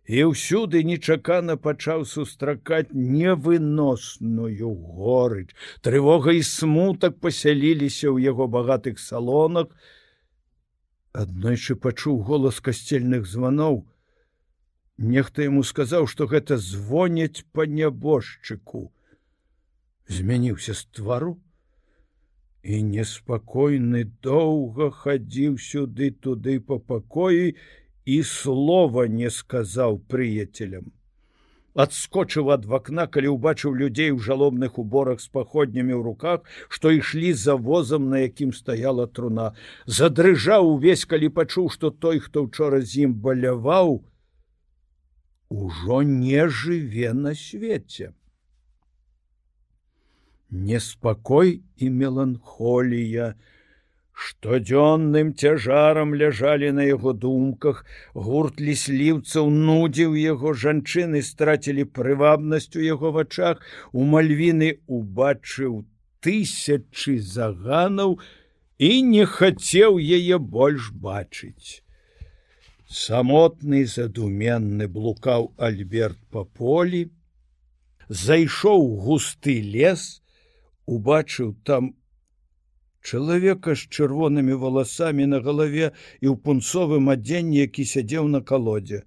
І 0.05 0.29
ўсюды 0.29 0.83
нечакана 0.85 1.57
пачаў 1.57 2.05
сустракаць 2.05 2.93
невыносную 2.93 4.69
горыч. 4.69 5.49
Трывога 5.81 6.37
і 6.37 6.45
смутак 6.45 7.17
пасяліліся 7.17 8.13
ў 8.13 8.29
яго 8.29 8.45
багатых 8.45 9.01
салонах. 9.01 9.73
Аднойчы 11.17 11.73
пачуў 11.73 12.21
голас 12.21 12.61
касцельных 12.61 13.25
званоў, 13.25 13.87
Нехта 14.97 15.43
яму 15.43 15.63
сказаў, 15.67 16.07
што 16.07 16.27
гэта 16.31 16.57
звоняць 16.57 17.43
па 17.51 17.65
нябожчыку. 17.67 18.91
Змяніўся 20.07 20.73
з 20.73 20.85
твару 20.95 21.35
і 22.63 22.81
неспакойны 22.81 24.05
доўга 24.23 24.89
хадзіў 24.91 25.57
сюды 25.59 26.11
туды 26.11 26.59
па 26.59 26.79
пакоі 26.79 27.55
і 28.05 28.21
слова 28.23 29.05
не 29.07 29.29
сказаў 29.29 29.99
прыяцелям. 30.07 30.93
Адскочыў 31.75 32.55
ад 32.55 32.65
вакна, 32.65 33.03
калі 33.11 33.35
ўбачыў 33.35 33.75
людзей 33.75 34.15
у 34.15 34.19
жалобных 34.23 34.79
уборах 34.79 35.19
з 35.19 35.27
паходнямі 35.27 35.91
ў 35.91 36.01
руках, 36.07 36.47
што 36.69 36.95
ішлі 36.95 37.35
за 37.35 37.59
возам, 37.59 38.07
на 38.09 38.23
якім 38.23 38.55
стаяла 38.55 39.11
труна. 39.11 39.51
Задрыжаў 39.85 40.71
увесь, 40.71 41.03
калі 41.03 41.29
пачуў, 41.35 41.67
што 41.67 41.91
той, 41.91 42.23
хто 42.23 42.47
ўчора 42.47 42.79
з 42.79 43.09
ім 43.09 43.19
баляваў, 43.19 44.05
ужо 45.55 46.01
не 46.03 46.47
жыве 46.49 47.13
на 47.13 47.33
свеце. 47.35 48.11
Неспакой 50.49 51.61
і 51.77 51.89
меланхолія, 51.89 53.35
штодзённым 54.15 55.31
цяжарам 55.35 56.15
ляжалі 56.15 56.71
на 56.71 56.83
яго 56.87 57.13
думках, 57.13 57.83
гурт 58.13 58.59
лісліўцаў 58.67 59.49
нудзіў 59.51 60.15
яго 60.19 60.53
жанчыны 60.65 61.23
страцілі 61.29 61.87
прывабнасць 61.99 62.75
у 62.75 62.83
яго 62.87 63.11
вачах, 63.15 63.63
у 63.91 64.03
мальвіны 64.03 64.71
убачыў 64.87 65.83
тысячы 66.19 67.17
заганаў 67.19 68.19
і 68.77 68.91
не 69.15 69.25
хацеў 69.25 69.99
яе 69.99 70.39
больш 70.39 70.91
бачыць 70.91 71.84
самотны 72.87 73.85
задуменны 73.85 74.87
блукаў 74.87 75.53
альберт 75.57 76.19
па 76.29 76.45
полі 76.45 77.05
зайшоў 78.09 78.85
густы 79.05 79.61
лес 79.61 80.21
убачыў 80.85 81.55
там 81.65 81.93
чалавека 83.05 83.75
з 83.75 83.89
чырвонымі 83.97 84.57
валасамі 84.61 85.25
на 85.33 85.41
галаве 85.47 85.91
і 86.21 86.27
ў 86.29 86.35
пунцовым 86.45 87.09
адзенні 87.13 87.61
які 87.61 87.85
сядзеў 87.89 88.29
на 88.33 88.41
калодзе. 88.41 89.03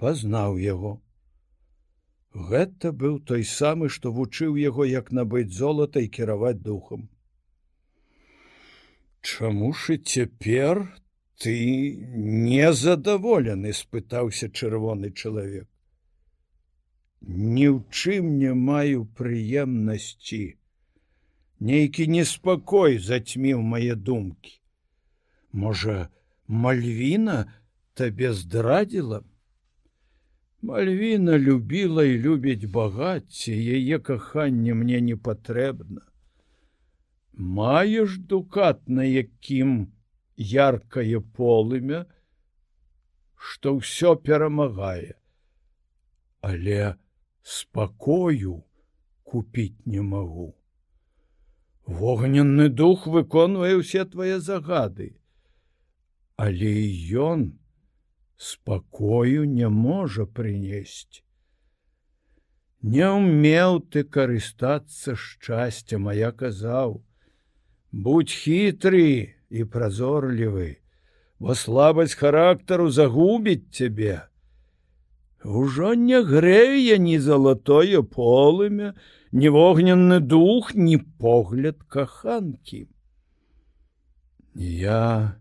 Пазнаў 0.00 0.60
яго. 0.60 1.00
Гэта 2.34 2.92
быў 2.92 3.20
той 3.30 3.44
самы 3.48 3.88
што 3.96 4.12
вучыў 4.12 4.56
яго 4.60 4.84
як 4.88 5.12
набыць 5.12 5.52
золата 5.56 6.02
і 6.04 6.08
кіраваць 6.16 6.60
духам. 6.60 7.08
Чаму 9.24 9.72
ж 9.72 9.96
і 9.96 10.02
цяпер 10.04 10.84
ты 11.42 11.54
незадаволены 12.14 13.72
спытаўся 13.72 14.48
чырвоны 14.48 15.10
чалавек 15.10 15.66
ні 17.26 17.66
ў 17.72 17.78
чым 17.90 18.36
не 18.38 18.52
маю 18.54 19.04
прыемнасці 19.18 20.42
нейкі 21.70 22.06
неспакой 22.14 22.98
зацьміў 23.08 23.62
мае 23.74 23.94
думкі 24.08 24.54
можа 25.64 25.96
мальвіна 26.66 27.38
табе 28.00 28.32
здрадзіла 28.40 29.22
мальвіна 30.70 31.38
любіла 31.38 32.04
і 32.10 32.18
любіць 32.26 32.70
багацце 32.78 33.56
яе 33.78 33.98
каханне 34.10 34.74
мне 34.82 35.00
не 35.08 35.16
патрэбна 35.28 36.04
маеш 37.58 38.18
дукат 38.32 38.84
на 38.88 39.04
якім 39.04 39.74
яркае 40.36 41.20
полымя, 41.20 42.04
што 43.36 43.76
ўсё 43.78 44.14
перамагае, 44.16 45.14
але 46.40 46.96
спакою 47.42 48.62
купіць 49.22 49.84
не 49.84 50.00
магу. 50.00 50.54
Вогненны 51.86 52.68
дух 52.68 53.06
выконвае 53.06 53.76
ўсе 53.76 54.04
твае 54.08 54.40
загады, 54.40 55.12
але 56.36 56.72
ён 57.12 57.52
спакою 58.36 59.44
не 59.44 59.68
можа 59.68 60.24
прынесці. 60.26 61.20
Не 62.84 63.08
ўмеў 63.16 63.80
ты 63.92 64.04
карыстацца 64.04 65.14
шчасця, 65.16 65.98
моя 65.98 66.32
казаў, 66.32 67.04
будь 67.92 68.32
хітры 68.32 69.33
і 69.50 69.64
празорлівы, 69.64 70.76
бо 71.38 71.54
слабасць 71.54 72.14
характару 72.14 72.90
загубіць 72.90 73.70
цябе. 73.70 74.28
Ужо 75.44 75.92
не 75.94 76.22
грэе 76.24 76.96
ні 76.98 77.18
залатое 77.20 78.00
полымя, 78.00 78.94
ні 79.32 79.48
вогненны 79.52 80.20
дух, 80.20 80.74
ні 80.74 80.98
погляд 80.98 81.82
каханкі. 81.88 82.88
Я 84.54 85.36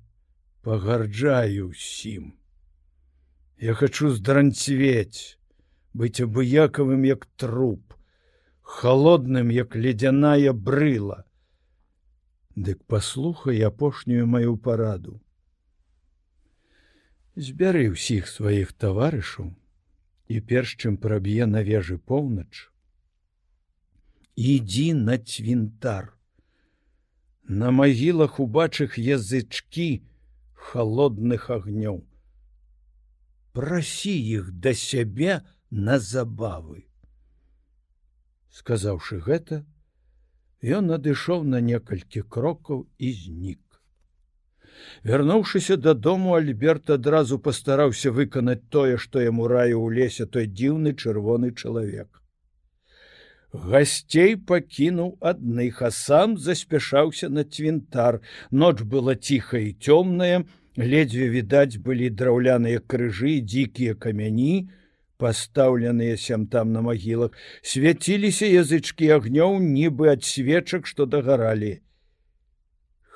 пагарджаю 0.61 1.69
усім. 1.69 2.33
Я 3.59 3.73
хочу 3.73 4.09
здранцвець, 4.11 5.37
быць 5.93 6.19
абыякавым 6.19 7.05
як 7.07 7.29
труп, 7.39 7.93
холодным 8.61 9.53
як 9.55 9.75
ледяная 9.75 10.51
брыла. 10.51 11.23
Дык 12.55 12.83
паслухай 12.85 13.61
апошнюю 13.65 14.27
маю 14.27 14.57
параду. 14.57 15.19
Збяры 17.33 17.89
ўсіх 17.89 18.29
сваіх 18.29 18.77
таварышаў 18.77 19.49
і 20.29 20.37
перш 20.51 20.77
чым 20.77 21.01
праб'е 21.01 21.49
на 21.49 21.65
вежы 21.65 21.97
поўнач, 21.97 22.69
ідзі 24.37 24.93
на 24.93 25.17
цвінтар. 25.17 26.13
На 27.49 27.73
магілах 27.73 28.39
убачых 28.39 29.01
язычкі 29.01 30.05
холодных 30.53 31.49
агнёў. 31.49 32.05
Прасі 33.57 34.13
іх 34.13 34.53
да 34.53 34.77
сябе 34.77 35.41
на 35.69 35.97
забавы. 35.97 36.85
Сказаўшы 38.53 39.17
гэта, 39.25 39.65
ён 40.63 40.87
надышоў 40.87 41.43
на 41.43 41.59
некалькі 41.59 42.23
крокаў 42.23 42.87
і 42.97 43.11
знік. 43.11 43.59
Вярнуўшыся 45.03 45.77
дадому, 45.77 46.35
Альберт 46.35 46.89
адразу 46.89 47.39
пастараўся 47.39 48.11
выканаць 48.11 48.63
тое, 48.69 48.97
што 48.97 49.21
яму 49.21 49.47
раю 49.47 49.83
ў 49.83 49.99
лесе 49.99 50.25
той 50.25 50.47
дзіўны 50.47 50.95
чырвоны 50.95 51.51
чалавек. 51.51 52.23
Гасцей 53.53 54.35
пакінуў 54.35 55.17
адных, 55.21 55.81
а 55.81 55.91
сам 55.91 56.37
заспяшаўся 56.37 57.29
на 57.29 57.43
цвінтар. 57.43 58.21
Ноч 58.49 58.81
была 58.81 59.15
ціхая 59.15 59.61
і 59.61 59.75
цёмная, 59.77 60.45
ледзьве 60.75 61.27
відаць 61.29 61.77
былі 61.77 62.09
драўляныя 62.09 62.81
крыжы, 62.81 63.41
дзікія 63.45 63.93
камяні, 63.93 64.69
пастаўленыя 65.23 66.19
сям 66.25 66.47
там 66.55 66.75
на 66.75 66.83
магілах 66.89 67.39
свяціліся 67.73 68.51
язычкі 68.51 69.09
агнёў 69.19 69.57
нібы 69.63 70.11
ад 70.17 70.27
свечак 70.33 70.89
што 70.91 71.07
дагаралі 71.15 71.73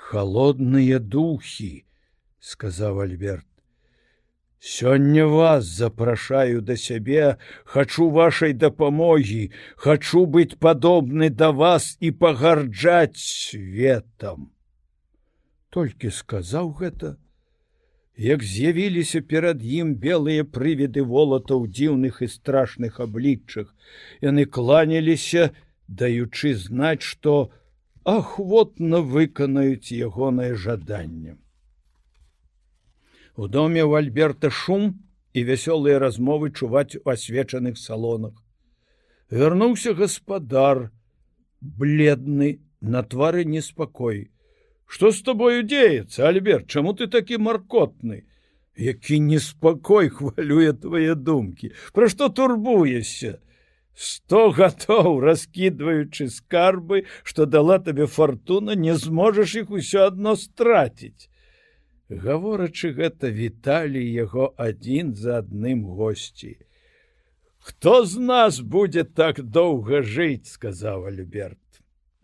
холодныя 0.08 0.99
духі 0.99 1.84
сказаў 2.39 3.01
альберт. 3.03 3.45
Сёння 4.60 5.26
вас 5.28 5.66
запрашаю 5.66 6.62
да 6.62 6.76
сябе 6.76 7.38
хачу 7.66 8.10
вашай 8.10 8.53
дапамогі 8.53 9.51
хачу 9.76 10.26
быць 10.26 10.58
падобны 10.58 11.30
да 11.30 11.51
вас 11.51 11.89
і 11.99 12.12
пагарджаць 12.24 13.22
светом 13.22 14.49
толькі 15.70 16.10
сказаў 16.10 16.74
гэта 16.80 17.14
як 18.18 18.43
з'явіліся 18.43 19.22
перад 19.22 19.61
ім 19.61 19.93
белыя 20.01 20.43
прывіды 20.43 21.05
волатаў 21.05 21.68
дзіўных 21.70 22.22
і 22.26 22.28
страшных 22.34 22.99
абліччах 22.99 23.74
яны 24.22 24.45
кланяліся 24.45 25.51
даючы 25.88 26.55
знаць 26.57 27.05
што 27.05 27.51
ахвотна 28.03 29.01
выканаюць 29.03 29.91
ягонае 29.91 30.55
жаданне. 30.55 31.38
У 33.36 33.47
доме 33.47 33.84
у 33.84 33.93
альберта 33.93 34.49
шум 34.49 35.03
і 35.34 35.43
вясёлыя 35.43 35.99
размовы 35.99 36.49
чуваць 36.51 36.97
у 36.97 37.09
асвечаных 37.13 37.78
салонах. 37.78 38.34
Вярнуўся 39.30 39.93
гаспадар 39.93 40.89
бледны 41.61 42.59
на 42.82 43.03
твары 43.03 43.45
неспакой 43.45 44.32
что 44.88 45.12
с 45.12 45.22
тобою 45.22 45.64
деется 45.64 46.28
альберт? 46.28 46.68
Чаму 46.68 46.94
ты 46.94 47.08
такі 47.08 47.38
маркотны 47.38 48.24
які 48.78 49.20
неспакой 49.20 50.10
хвалюе 50.10 50.74
твае 50.74 51.16
думкі 51.16 51.72
про 51.94 52.10
что 52.10 52.30
турбуешься? 52.30 53.40
Сто 53.94 54.52
готов 54.52 55.22
раскидываючы 55.22 56.30
скарбы 56.30 57.06
что 57.24 57.46
дала 57.46 57.80
табе 57.80 58.06
фортуна 58.06 58.76
не 58.76 58.96
зможаш 58.96 59.56
их 59.56 59.70
усё 59.70 60.06
одно 60.06 60.36
страціць 60.36 61.30
гаворачы 62.10 62.94
гэта 62.96 63.30
віталі 63.30 64.00
яго 64.00 64.54
адзін 64.56 65.14
за 65.16 65.40
адным 65.44 65.84
госці. 65.84 66.56
Хто 67.60 68.06
з 68.06 68.18
нас 68.18 68.60
будзе 68.62 69.04
так 69.04 69.44
доўга 69.44 70.02
жыць 70.02 70.48
сказаў 70.48 71.08
альберт 71.12 71.60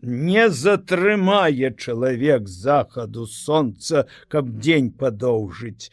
не 0.04 0.48
затрымае 0.50 1.72
чалавек 1.76 2.48
захаду 2.48 3.26
сонца, 3.26 4.06
каб 4.28 4.50
дзень 4.58 4.90
падоўжыць. 4.92 5.90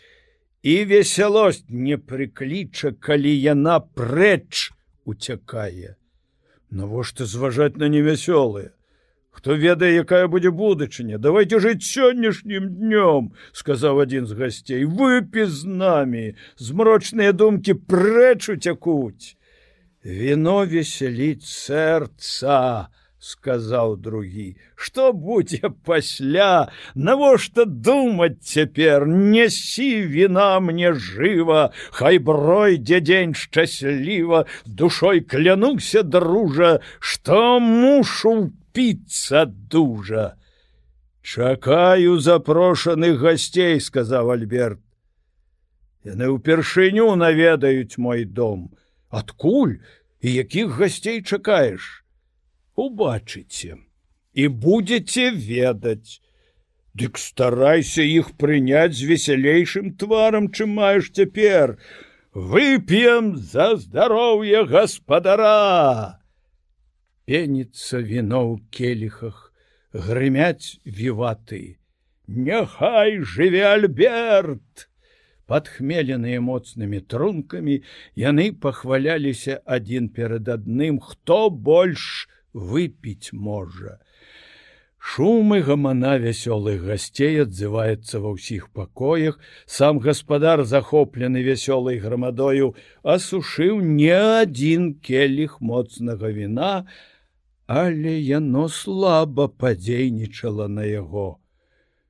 І 0.62 0.86
весялосць 0.86 1.66
не 1.70 1.98
прыкліча, 1.98 2.94
калі 3.00 3.32
яна 3.34 3.80
прэч 3.80 4.70
уцякае. 5.06 5.98
Навошта 6.70 7.26
зважаць 7.26 7.76
на 7.82 7.90
невясёлыя? 7.90 8.72
Хто 9.32 9.56
ведае, 9.56 9.96
якая 9.96 10.28
будзе 10.28 10.52
будучыня, 10.52 11.18
давайте 11.18 11.60
жыць 11.64 11.88
сённяшнім 11.88 12.68
днём, 12.78 13.32
сказаў 13.56 14.04
адзін 14.04 14.28
з 14.28 14.36
гасцей, 14.36 14.84
выпі 14.86 15.48
з 15.48 15.64
намі, 15.66 16.36
змрочныя 16.60 17.32
думкі 17.32 17.80
прэч 17.88 18.52
уцякуць. 18.54 19.40
Віно 20.04 20.66
весяліць 20.68 21.48
сэрца, 21.48 22.92
сказаў 23.22 23.98
другі. 23.98 24.58
Что 24.76 25.14
будзе 25.14 25.70
пасля? 25.86 26.74
Навошта 26.96 27.66
думаць 27.66 28.42
цяпер? 28.42 29.06
Несі 29.06 30.10
віна 30.10 30.60
мне 30.60 30.94
жыва 30.98 31.70
хай 31.94 32.18
бройдзе 32.18 33.00
дзень 33.00 33.38
шчасліва 33.38 34.46
душой 34.66 35.22
клянуся 35.22 36.02
дружа 36.02 36.82
что 37.00 37.60
мушу 37.60 38.50
піцца 38.74 39.46
дужа. 39.46 40.34
Чакаю 41.22 42.18
запрошаных 42.18 43.22
гасцей 43.22 43.78
сказаў 43.78 44.34
альберт. 44.34 44.82
Яны 46.02 46.34
ўпершыню 46.34 47.14
наведаюць 47.14 48.02
мой 48.02 48.26
дом. 48.26 48.74
Адкуль? 49.14 49.78
І 50.22 50.34
якіх 50.34 50.74
гасцей 50.74 51.22
чакаеш 51.22 52.01
убачыце 52.76 53.78
і 54.34 54.48
будете 54.48 55.32
ведаць. 55.32 56.22
Дык 56.94 57.18
старайся 57.18 58.04
іх 58.04 58.36
прыняць 58.36 58.96
з 59.00 59.08
весялейшым 59.08 59.96
тварам, 59.96 60.52
чым 60.52 60.76
маеш 60.76 61.12
цяпер. 61.12 61.78
Вып'ем 62.34 63.36
за 63.38 63.76
здароўе 63.76 64.64
гаспадара. 64.68 66.20
Пеніцца 67.28 68.04
віно 68.04 68.44
ў 68.52 68.60
келихах, 68.72 69.54
грымяць 69.94 70.80
віваты. 70.84 71.80
Няхай 72.28 73.20
жыве 73.20 73.64
Альберт! 73.68 74.88
Падхмеленыя 75.48 76.40
моцнымі 76.40 77.02
трункамі, 77.12 77.84
яны 78.16 78.52
пахваляліся 78.56 79.60
адзін 79.68 80.08
перад 80.16 80.48
адным, 80.48 81.00
хто 81.04 81.50
больш, 81.50 82.28
выпіць 82.54 83.34
можа. 83.34 84.00
Шумы 85.02 85.62
гамана 85.66 86.18
вясёлых 86.22 86.84
гасцей 86.86 87.42
адзываецца 87.42 88.22
ва 88.22 88.38
ўсіх 88.38 88.70
пакоях, 88.70 89.40
сам 89.66 89.98
гаспадар, 89.98 90.62
захоплены 90.64 91.42
вясёлай 91.42 91.98
грамадою, 91.98 92.76
асушыў 93.02 93.82
не 93.82 94.14
адзін 94.14 94.94
келіх 95.02 95.58
моцнага 95.60 96.30
віна, 96.30 96.86
але 97.66 98.14
яно 98.20 98.68
слаба 98.70 99.48
падзейнічала 99.48 100.68
на 100.68 100.86
яго. 100.86 101.42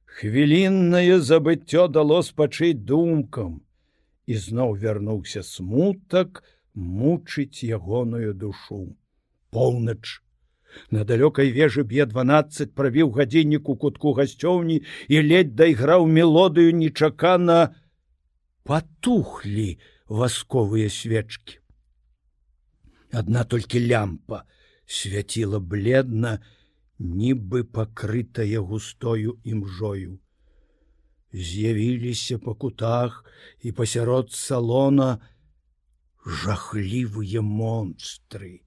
Хвіліннае 0.04 1.24
забыццё 1.24 1.88
дало 1.88 2.20
спачыць 2.28 2.84
думкам, 2.92 3.62
і 4.28 4.36
зноў 4.36 4.76
вярнуўся 4.84 5.44
смутак 5.48 6.44
мучыць 6.76 7.64
ягоную 7.64 8.34
душу. 8.34 8.98
Поўнач. 9.50 10.20
На 10.92 11.04
далёкай 11.04 11.52
вежы 11.52 11.84
б'е 11.84 12.06
12 12.06 12.74
прабіў 12.76 13.12
гадзіннік 13.18 13.70
у 13.70 13.76
кутку 13.76 14.14
гасцёўні 14.18 14.82
і 15.08 15.22
ледь 15.28 15.56
дайграў 15.56 16.08
мелодыю 16.08 16.72
нечакана 16.76 17.76
патухлі 18.64 19.80
васковыя 20.08 20.90
свечкі. 20.90 21.60
Адна 23.12 23.44
толькі 23.44 23.84
лямпа 23.88 24.44
свяціла 24.88 25.60
бледна, 25.60 26.40
нібы 27.00 27.64
пакрытая 27.64 28.60
густою 28.60 29.40
імжою. 29.44 30.20
З'явіліся 31.34 32.38
па 32.40 32.54
кутах 32.54 33.24
і 33.64 33.72
пасярод 33.72 34.32
салона 34.32 35.20
жахлівыя 36.26 37.42
монстры. 37.42 38.62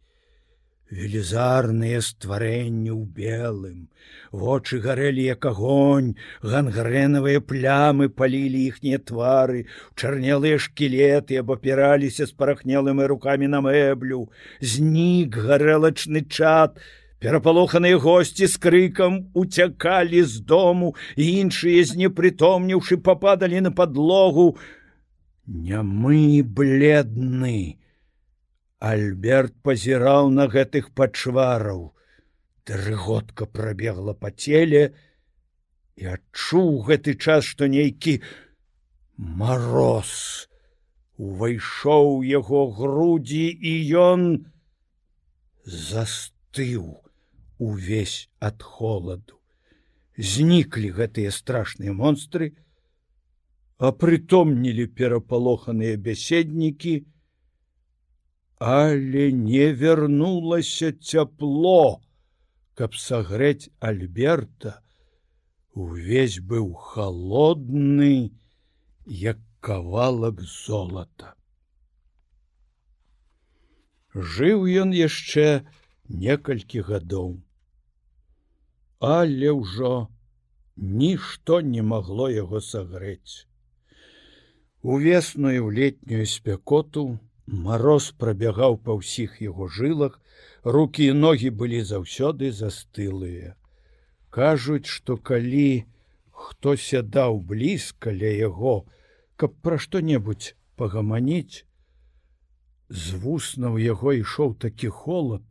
Велізарныя 0.90 2.00
стварэнні 2.04 2.90
ў 2.92 3.02
белым, 3.16 3.88
вочы 4.30 4.80
гарэлі 4.84 5.24
як 5.24 5.46
агонь, 5.48 6.10
гангрэнавыя 6.42 7.40
плямы 7.40 8.10
палілі 8.12 8.60
іхнія 8.68 9.00
твары, 9.00 9.64
чарнелыя 9.96 10.58
шкілеты 10.60 11.40
абапіраліся 11.40 12.28
з 12.28 12.36
парахнелымі 12.36 13.08
рукамі 13.08 13.48
на 13.48 13.64
мэблю, 13.64 14.28
знік 14.60 15.40
гарэлачны 15.40 16.28
чат, 16.28 16.76
перапалоханыя 17.24 17.96
госці 17.96 18.46
з 18.46 18.60
крыкам 18.60 19.14
уцякалі 19.32 20.20
з 20.28 20.44
дому 20.44 20.92
і 21.16 21.24
іншыя 21.40 21.80
знепрытомніўшы 21.88 23.00
пападалі 23.00 23.64
на 23.64 23.72
подлогу 23.72 24.58
не 25.46 25.80
мы 25.80 26.44
бледны 26.44 27.80
альберт 28.78 29.54
пазіраў 29.62 30.30
на 30.30 30.46
гэтых 30.54 30.90
пачвараў 30.94 31.92
трыгодка 32.64 33.46
прабегла 33.46 34.14
па 34.14 34.30
целе 34.30 34.94
і 36.00 36.10
адчуў 36.16 36.82
гэты 36.88 37.14
час 37.14 37.44
што 37.44 37.68
нейкі 37.70 38.18
мороз 39.16 40.10
увайшоў 41.16 42.24
яго 42.26 42.66
грудзі 42.74 43.46
і 43.46 43.72
ён 43.94 44.26
застыў 45.64 47.00
увесь 47.58 48.28
ад 48.40 48.62
холаду. 48.62 49.38
Зніклі 50.18 50.90
гэтыя 50.94 51.30
страшныя 51.34 51.94
монстры, 51.94 52.54
апрытомнілі 53.78 54.86
перапалоханыя 54.94 55.96
бяседнікі, 55.98 57.06
але 58.58 59.32
не 59.32 59.72
вярнулася 59.72 60.92
цяпло, 60.92 62.00
каб 62.74 62.94
сагрэць 62.94 63.70
Альберта, 63.80 64.80
увесь 65.74 66.38
быў 66.40 66.74
холодны, 66.74 68.32
як 69.06 69.38
кавалак 69.60 70.40
золата. 70.40 71.34
Жыў 74.14 74.68
ён 74.84 74.94
яшчэ 74.94 75.66
некалькі 76.06 76.86
гадоў 76.86 77.42
але 79.04 79.50
ўжо 79.50 80.08
нішто 80.76 81.60
не 81.60 81.82
магло 81.82 82.28
яго 82.32 82.60
сагрэць. 82.64 83.44
Увесную 84.80 85.60
ў 85.60 85.68
летнюю 85.76 86.24
спякоту 86.24 87.04
мороз 87.46 88.10
прабягаў 88.18 88.78
па 88.84 88.96
ўсіх 89.00 89.40
яго 89.42 89.68
жылах, 89.68 90.20
руки 90.64 91.08
і 91.10 91.12
ногі 91.12 91.50
былі 91.50 91.80
заўсёды 91.84 92.50
застылыя. 92.52 93.54
Кажуць, 94.30 94.86
што 94.86 95.16
калі 95.16 95.84
хто 96.30 96.76
сядаў 96.76 97.38
блізка 97.40 98.10
ля 98.10 98.32
яго, 98.32 98.84
каб 99.36 99.54
пра 99.62 99.78
што-небудзь 99.78 100.54
пагаманіць, 100.76 101.64
з 102.88 103.16
вуснаў 103.20 103.78
яго 103.78 104.12
ішоў 104.12 104.54
такі 104.54 104.88
холод, 104.88 105.44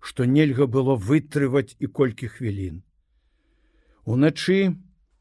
што 0.00 0.24
нельга 0.24 0.66
было 0.66 0.96
вытрываць 0.96 1.76
і 1.78 1.86
колькі 1.86 2.28
хвілін. 2.28 2.82
Уначы 4.04 4.74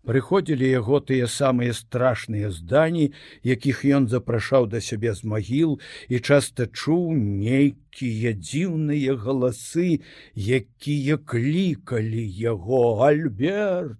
прыходзілі 0.07 0.67
яго 0.69 0.99
тыя 1.03 1.27
самыя 1.27 1.75
страшныя 1.75 2.51
здані, 2.55 3.11
якіх 3.43 3.83
ён 3.83 4.07
запрашаў 4.07 4.67
да 4.71 4.81
сябе 4.81 5.13
з 5.13 5.27
магіл 5.33 5.79
і 6.07 6.19
часта 6.19 6.67
чуў 6.67 7.11
нейкія 7.19 8.33
дзіўныя 8.39 9.15
галасы, 9.19 9.99
якія 10.35 11.17
клікалі 11.17 12.23
яго 12.23 13.03
альберт, 13.03 13.99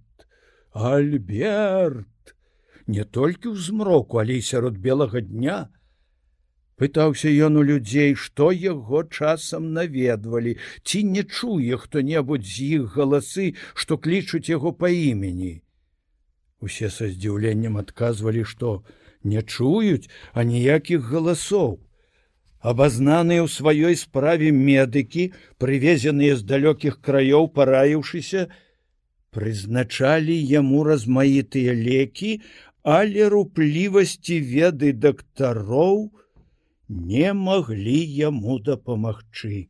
альберт, 0.71 2.35
не 2.87 3.03
толькі 3.03 3.53
ў 3.53 3.57
змроку, 3.59 4.23
але 4.23 4.39
і 4.39 4.47
сярод 4.49 4.79
белага 4.79 5.21
дня, 5.21 5.67
пытаўся 6.79 7.27
ён 7.27 7.59
у 7.59 7.63
людзей 7.67 8.15
што 8.15 8.55
яго 8.55 9.03
часам 9.03 9.73
наведвалі. 9.75 10.55
Ці 10.87 11.03
не 11.11 11.27
чуе 11.27 11.75
хто-небудзь 11.75 12.47
з 12.47 12.69
іх 12.79 12.95
галасы 12.95 13.51
што 13.75 13.99
клічуць 13.99 14.47
яго 14.47 14.71
па 14.71 14.87
імені 14.87 15.59
усе 16.61 16.89
са 16.95 17.09
здзіўленнем 17.11 17.77
адказвалі 17.81 18.45
што 18.53 18.71
не 19.33 19.43
чуюць 19.43 20.09
а 20.33 20.47
ніякіх 20.51 21.05
галасоў 21.11 21.77
абазнаныя 22.71 23.43
ў 23.43 23.49
сваёй 23.57 23.95
справе 24.03 24.51
медыкі 24.55 25.29
прывезеныя 25.63 26.39
з 26.39 26.47
далёкіх 26.53 26.99
краёў 27.09 27.51
параіўшыся 27.59 28.47
прызначалі 29.35 30.35
яму 30.53 30.83
размаітыя 30.91 31.75
лекі 31.81 32.31
але 32.83 33.27
руплівасці 33.35 34.39
веды 34.53 34.93
дактароў 34.93 36.09
не 36.89 37.33
маглі 37.33 37.99
яму 38.19 38.59
дапамагчы. 38.59 39.69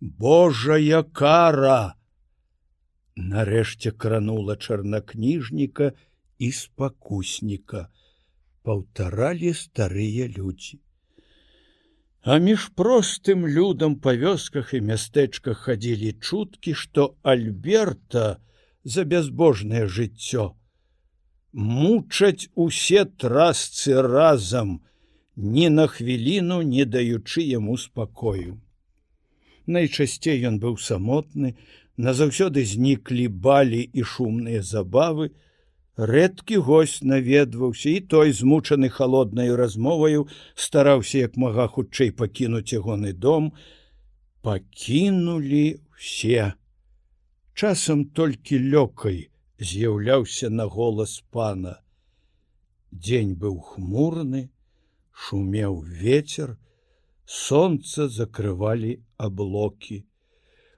Божая 0.00 1.02
кара! 1.02 1.94
Нарэшце 3.16 3.92
кранула 3.92 4.56
чарнакніжніка 4.56 5.92
і 6.38 6.50
спакусніка, 6.52 7.88
паўтаралі 8.62 9.54
старыя 9.54 10.28
людзі. 10.28 10.78
А 12.22 12.38
між 12.42 12.68
простым 12.74 13.46
людам 13.46 13.96
па 13.96 14.12
вёсках 14.12 14.74
і 14.74 14.84
мястэчках 14.92 15.64
хадзілі 15.64 16.12
чуткі, 16.20 16.74
што 16.74 17.16
Альберта 17.22 18.38
за 18.84 19.04
бязбожнае 19.04 19.86
жыццё 19.86 20.52
мучаць 21.56 22.48
усе 22.54 23.04
трасцы 23.04 24.02
разам, 24.02 24.80
ні 25.36 25.68
на 25.72 25.86
хвіліну 25.88 26.60
не 26.62 26.84
даючы 26.84 27.40
яму 27.40 27.76
спакою. 27.80 28.60
Найчасцей 29.66 30.44
ён 30.44 30.60
быў 30.60 30.76
самотны, 30.76 31.56
назаўсёды 31.96 32.64
зніклі 32.64 33.28
балі 33.28 33.80
і 33.80 34.02
шумныя 34.04 34.62
забавы, 34.62 35.30
рэдкі 35.96 36.60
гость 36.60 37.04
наведваўся 37.04 37.90
і 37.90 38.00
той 38.00 38.32
змучаны 38.32 38.88
холоднаю 38.88 39.56
размоваю 39.56 40.28
стараўся 40.54 41.24
як 41.24 41.36
мага 41.36 41.66
хутчэй 41.72 42.12
пакінуць 42.12 42.72
ягоны 42.72 43.12
дом, 43.12 43.52
пакінулі 44.42 45.80
все. 45.96 46.52
Часам 47.54 48.04
толькі 48.04 48.60
лёкай 48.60 49.32
з'яўляўся 49.58 50.50
на 50.50 50.66
голас 50.68 51.24
пана. 51.32 51.80
Дзень 52.92 53.32
быў 53.40 53.56
хмурны, 53.60 54.50
шумеў 55.12 55.80
ветер, 55.80 56.58
солнце 57.24 58.08
закрывалі 58.08 59.00
аблокі. 59.16 60.04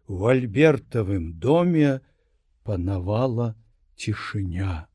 В 0.08 0.24
альбертавым 0.26 1.34
доме 1.36 2.00
панавала 2.64 3.48
цішыня, 4.00 4.88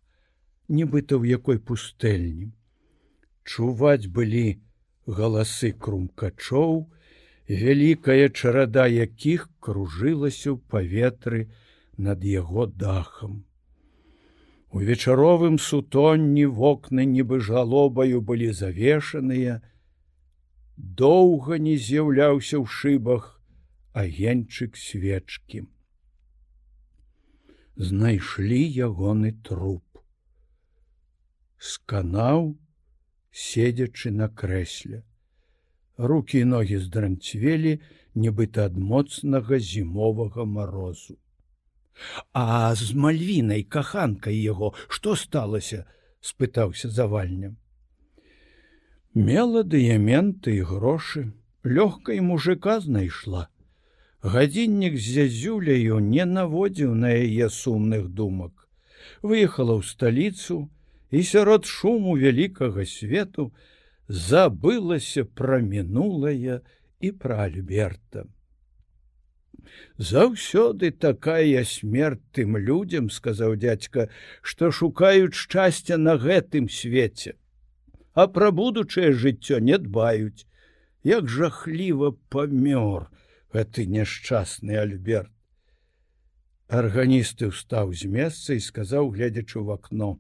нібыта 0.74 1.22
ў 1.22 1.38
якой 1.38 1.62
пустэльні. 1.62 2.50
Чуваць 3.46 4.10
былі 4.10 4.58
галасы 5.06 5.70
крумкачоў, 5.78 6.90
вялікая 7.46 8.34
чарада 8.34 8.88
якіх 8.90 9.46
кружылася 9.62 10.50
ў 10.54 10.58
паветры 10.74 11.54
над 11.98 12.26
яго 12.26 12.66
дахам. 12.66 13.46
У 14.74 14.82
вечаровым 14.82 15.62
сутонні 15.62 16.50
вокны 16.50 17.06
нібы 17.06 17.38
жалобаю 17.38 18.26
былі 18.26 18.50
завешаныя, 18.50 19.62
доўга 20.74 21.62
не 21.62 21.78
з'яўляўся 21.78 22.58
ў 22.58 22.66
шыбах 22.66 23.43
агеньчык 23.94 24.78
свечкі. 24.78 25.64
знайшлі 27.76 28.62
ягоны 28.86 29.34
труп. 29.42 29.84
Сканаў, 31.58 32.54
седзячы 33.32 34.12
на 34.12 34.30
крэсле. 34.30 35.02
Рукі 35.98 36.44
і 36.46 36.50
ногі 36.54 36.78
здранцвелі, 36.78 37.80
нібыта 38.16 38.70
ад 38.70 38.78
моцнага 38.78 39.60
зімовага 39.60 40.46
марозу. 40.46 41.18
А 42.34 42.74
з 42.76 42.94
мальвінай 42.94 43.64
каханкай 43.64 44.38
яго 44.38 44.74
што 44.88 45.16
сталася?— 45.16 45.86
спытаўся 46.24 46.90
завальням. 46.90 47.58
Мела 49.14 49.62
дыяменты 49.64 50.56
і 50.58 50.62
грошы, 50.64 51.34
лёгкай 51.64 52.22
мужика 52.22 52.80
знайшла. 52.80 53.50
Гадзіннік 54.24 54.96
з 54.98 55.14
зязюляю 55.14 56.00
не 56.00 56.24
наводзіў 56.26 56.96
на 56.96 57.12
яе 57.12 57.50
сумных 57.52 58.08
думак. 58.08 58.70
Выехала 59.20 59.76
ў 59.76 59.84
сталіцу 59.84 60.72
і 61.12 61.24
сярод 61.28 61.68
шуму 61.68 62.16
вялікага 62.16 62.88
свету 62.88 63.52
забылася 64.08 65.28
пра 65.28 65.60
мінулае 65.60 66.64
і 67.04 67.12
пра 67.20 67.44
Альберта. 67.52 68.24
Заўсёды 69.98 70.92
такая 70.92 71.64
смерть 71.68 72.24
тым 72.32 72.56
людзям, 72.56 73.10
сказаў 73.10 73.56
дядька, 73.60 74.08
што 74.42 74.72
шукаюць 74.72 75.36
шчасця 75.36 75.98
на 75.98 76.16
гэтым 76.16 76.72
свеце, 76.72 77.36
а 78.14 78.28
пра 78.28 78.52
будучае 78.56 79.12
жыццё 79.12 79.60
не 79.60 79.78
дбаюць, 79.78 80.48
як 81.04 81.28
жахліва 81.28 82.16
памёр, 82.32 83.12
гэты 83.54 83.86
няшчасны 83.86 84.76
альберт. 84.82 85.32
Арганісты 86.68 87.54
ўстаў 87.54 87.94
з 87.94 88.10
месца 88.10 88.58
і 88.58 88.62
сказаў 88.62 89.14
гледзячы 89.14 89.62
ў 89.62 89.78
акно 89.78 90.12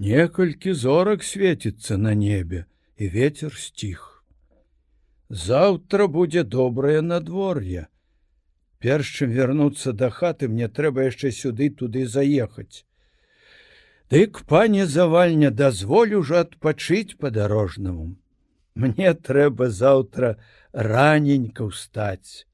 некалькі 0.00 0.72
зорак 0.72 1.22
светіцца 1.22 1.96
на 2.00 2.14
небе 2.14 2.64
і 2.96 3.08
ветер 3.08 3.52
сціх. 3.52 4.24
Заўтра 5.28 6.06
будзе 6.08 6.42
добрае 6.42 7.02
надвор'е. 7.04 7.86
Перш 8.80 9.10
чым 9.20 9.34
вярнуцца 9.36 9.92
да 9.92 10.08
хаты 10.08 10.48
мне 10.48 10.68
трэба 10.68 11.04
яшчэ 11.12 11.30
сюды 11.36 11.68
туды 11.68 12.06
заехаць. 12.06 12.88
Дык 14.10 14.40
пане 14.48 14.86
завальня 14.86 15.50
дазволю 15.50 16.24
ўжо 16.24 16.40
адпачыць 16.48 17.20
падарожнаму 17.20 18.16
мне 18.80 19.14
трэба 19.14 19.68
заўтра 19.70 20.36
раненька 20.72 21.68
ўстаць. 21.68 22.46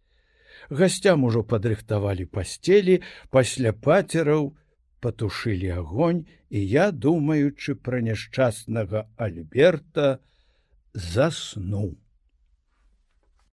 Гасцям 0.71 1.25
ужо 1.29 1.43
падрыхтавалі 1.47 2.27
пасцелі, 2.27 3.03
пасля 3.31 3.73
пацераў 3.73 4.55
патушылі 5.01 5.71
агонь, 5.83 6.25
і 6.51 6.63
я, 6.63 6.91
думаючы 6.91 7.77
пра 7.89 8.01
няшчаснага 8.03 9.07
Альберта, 9.17 10.19
заснуў. 10.95 11.95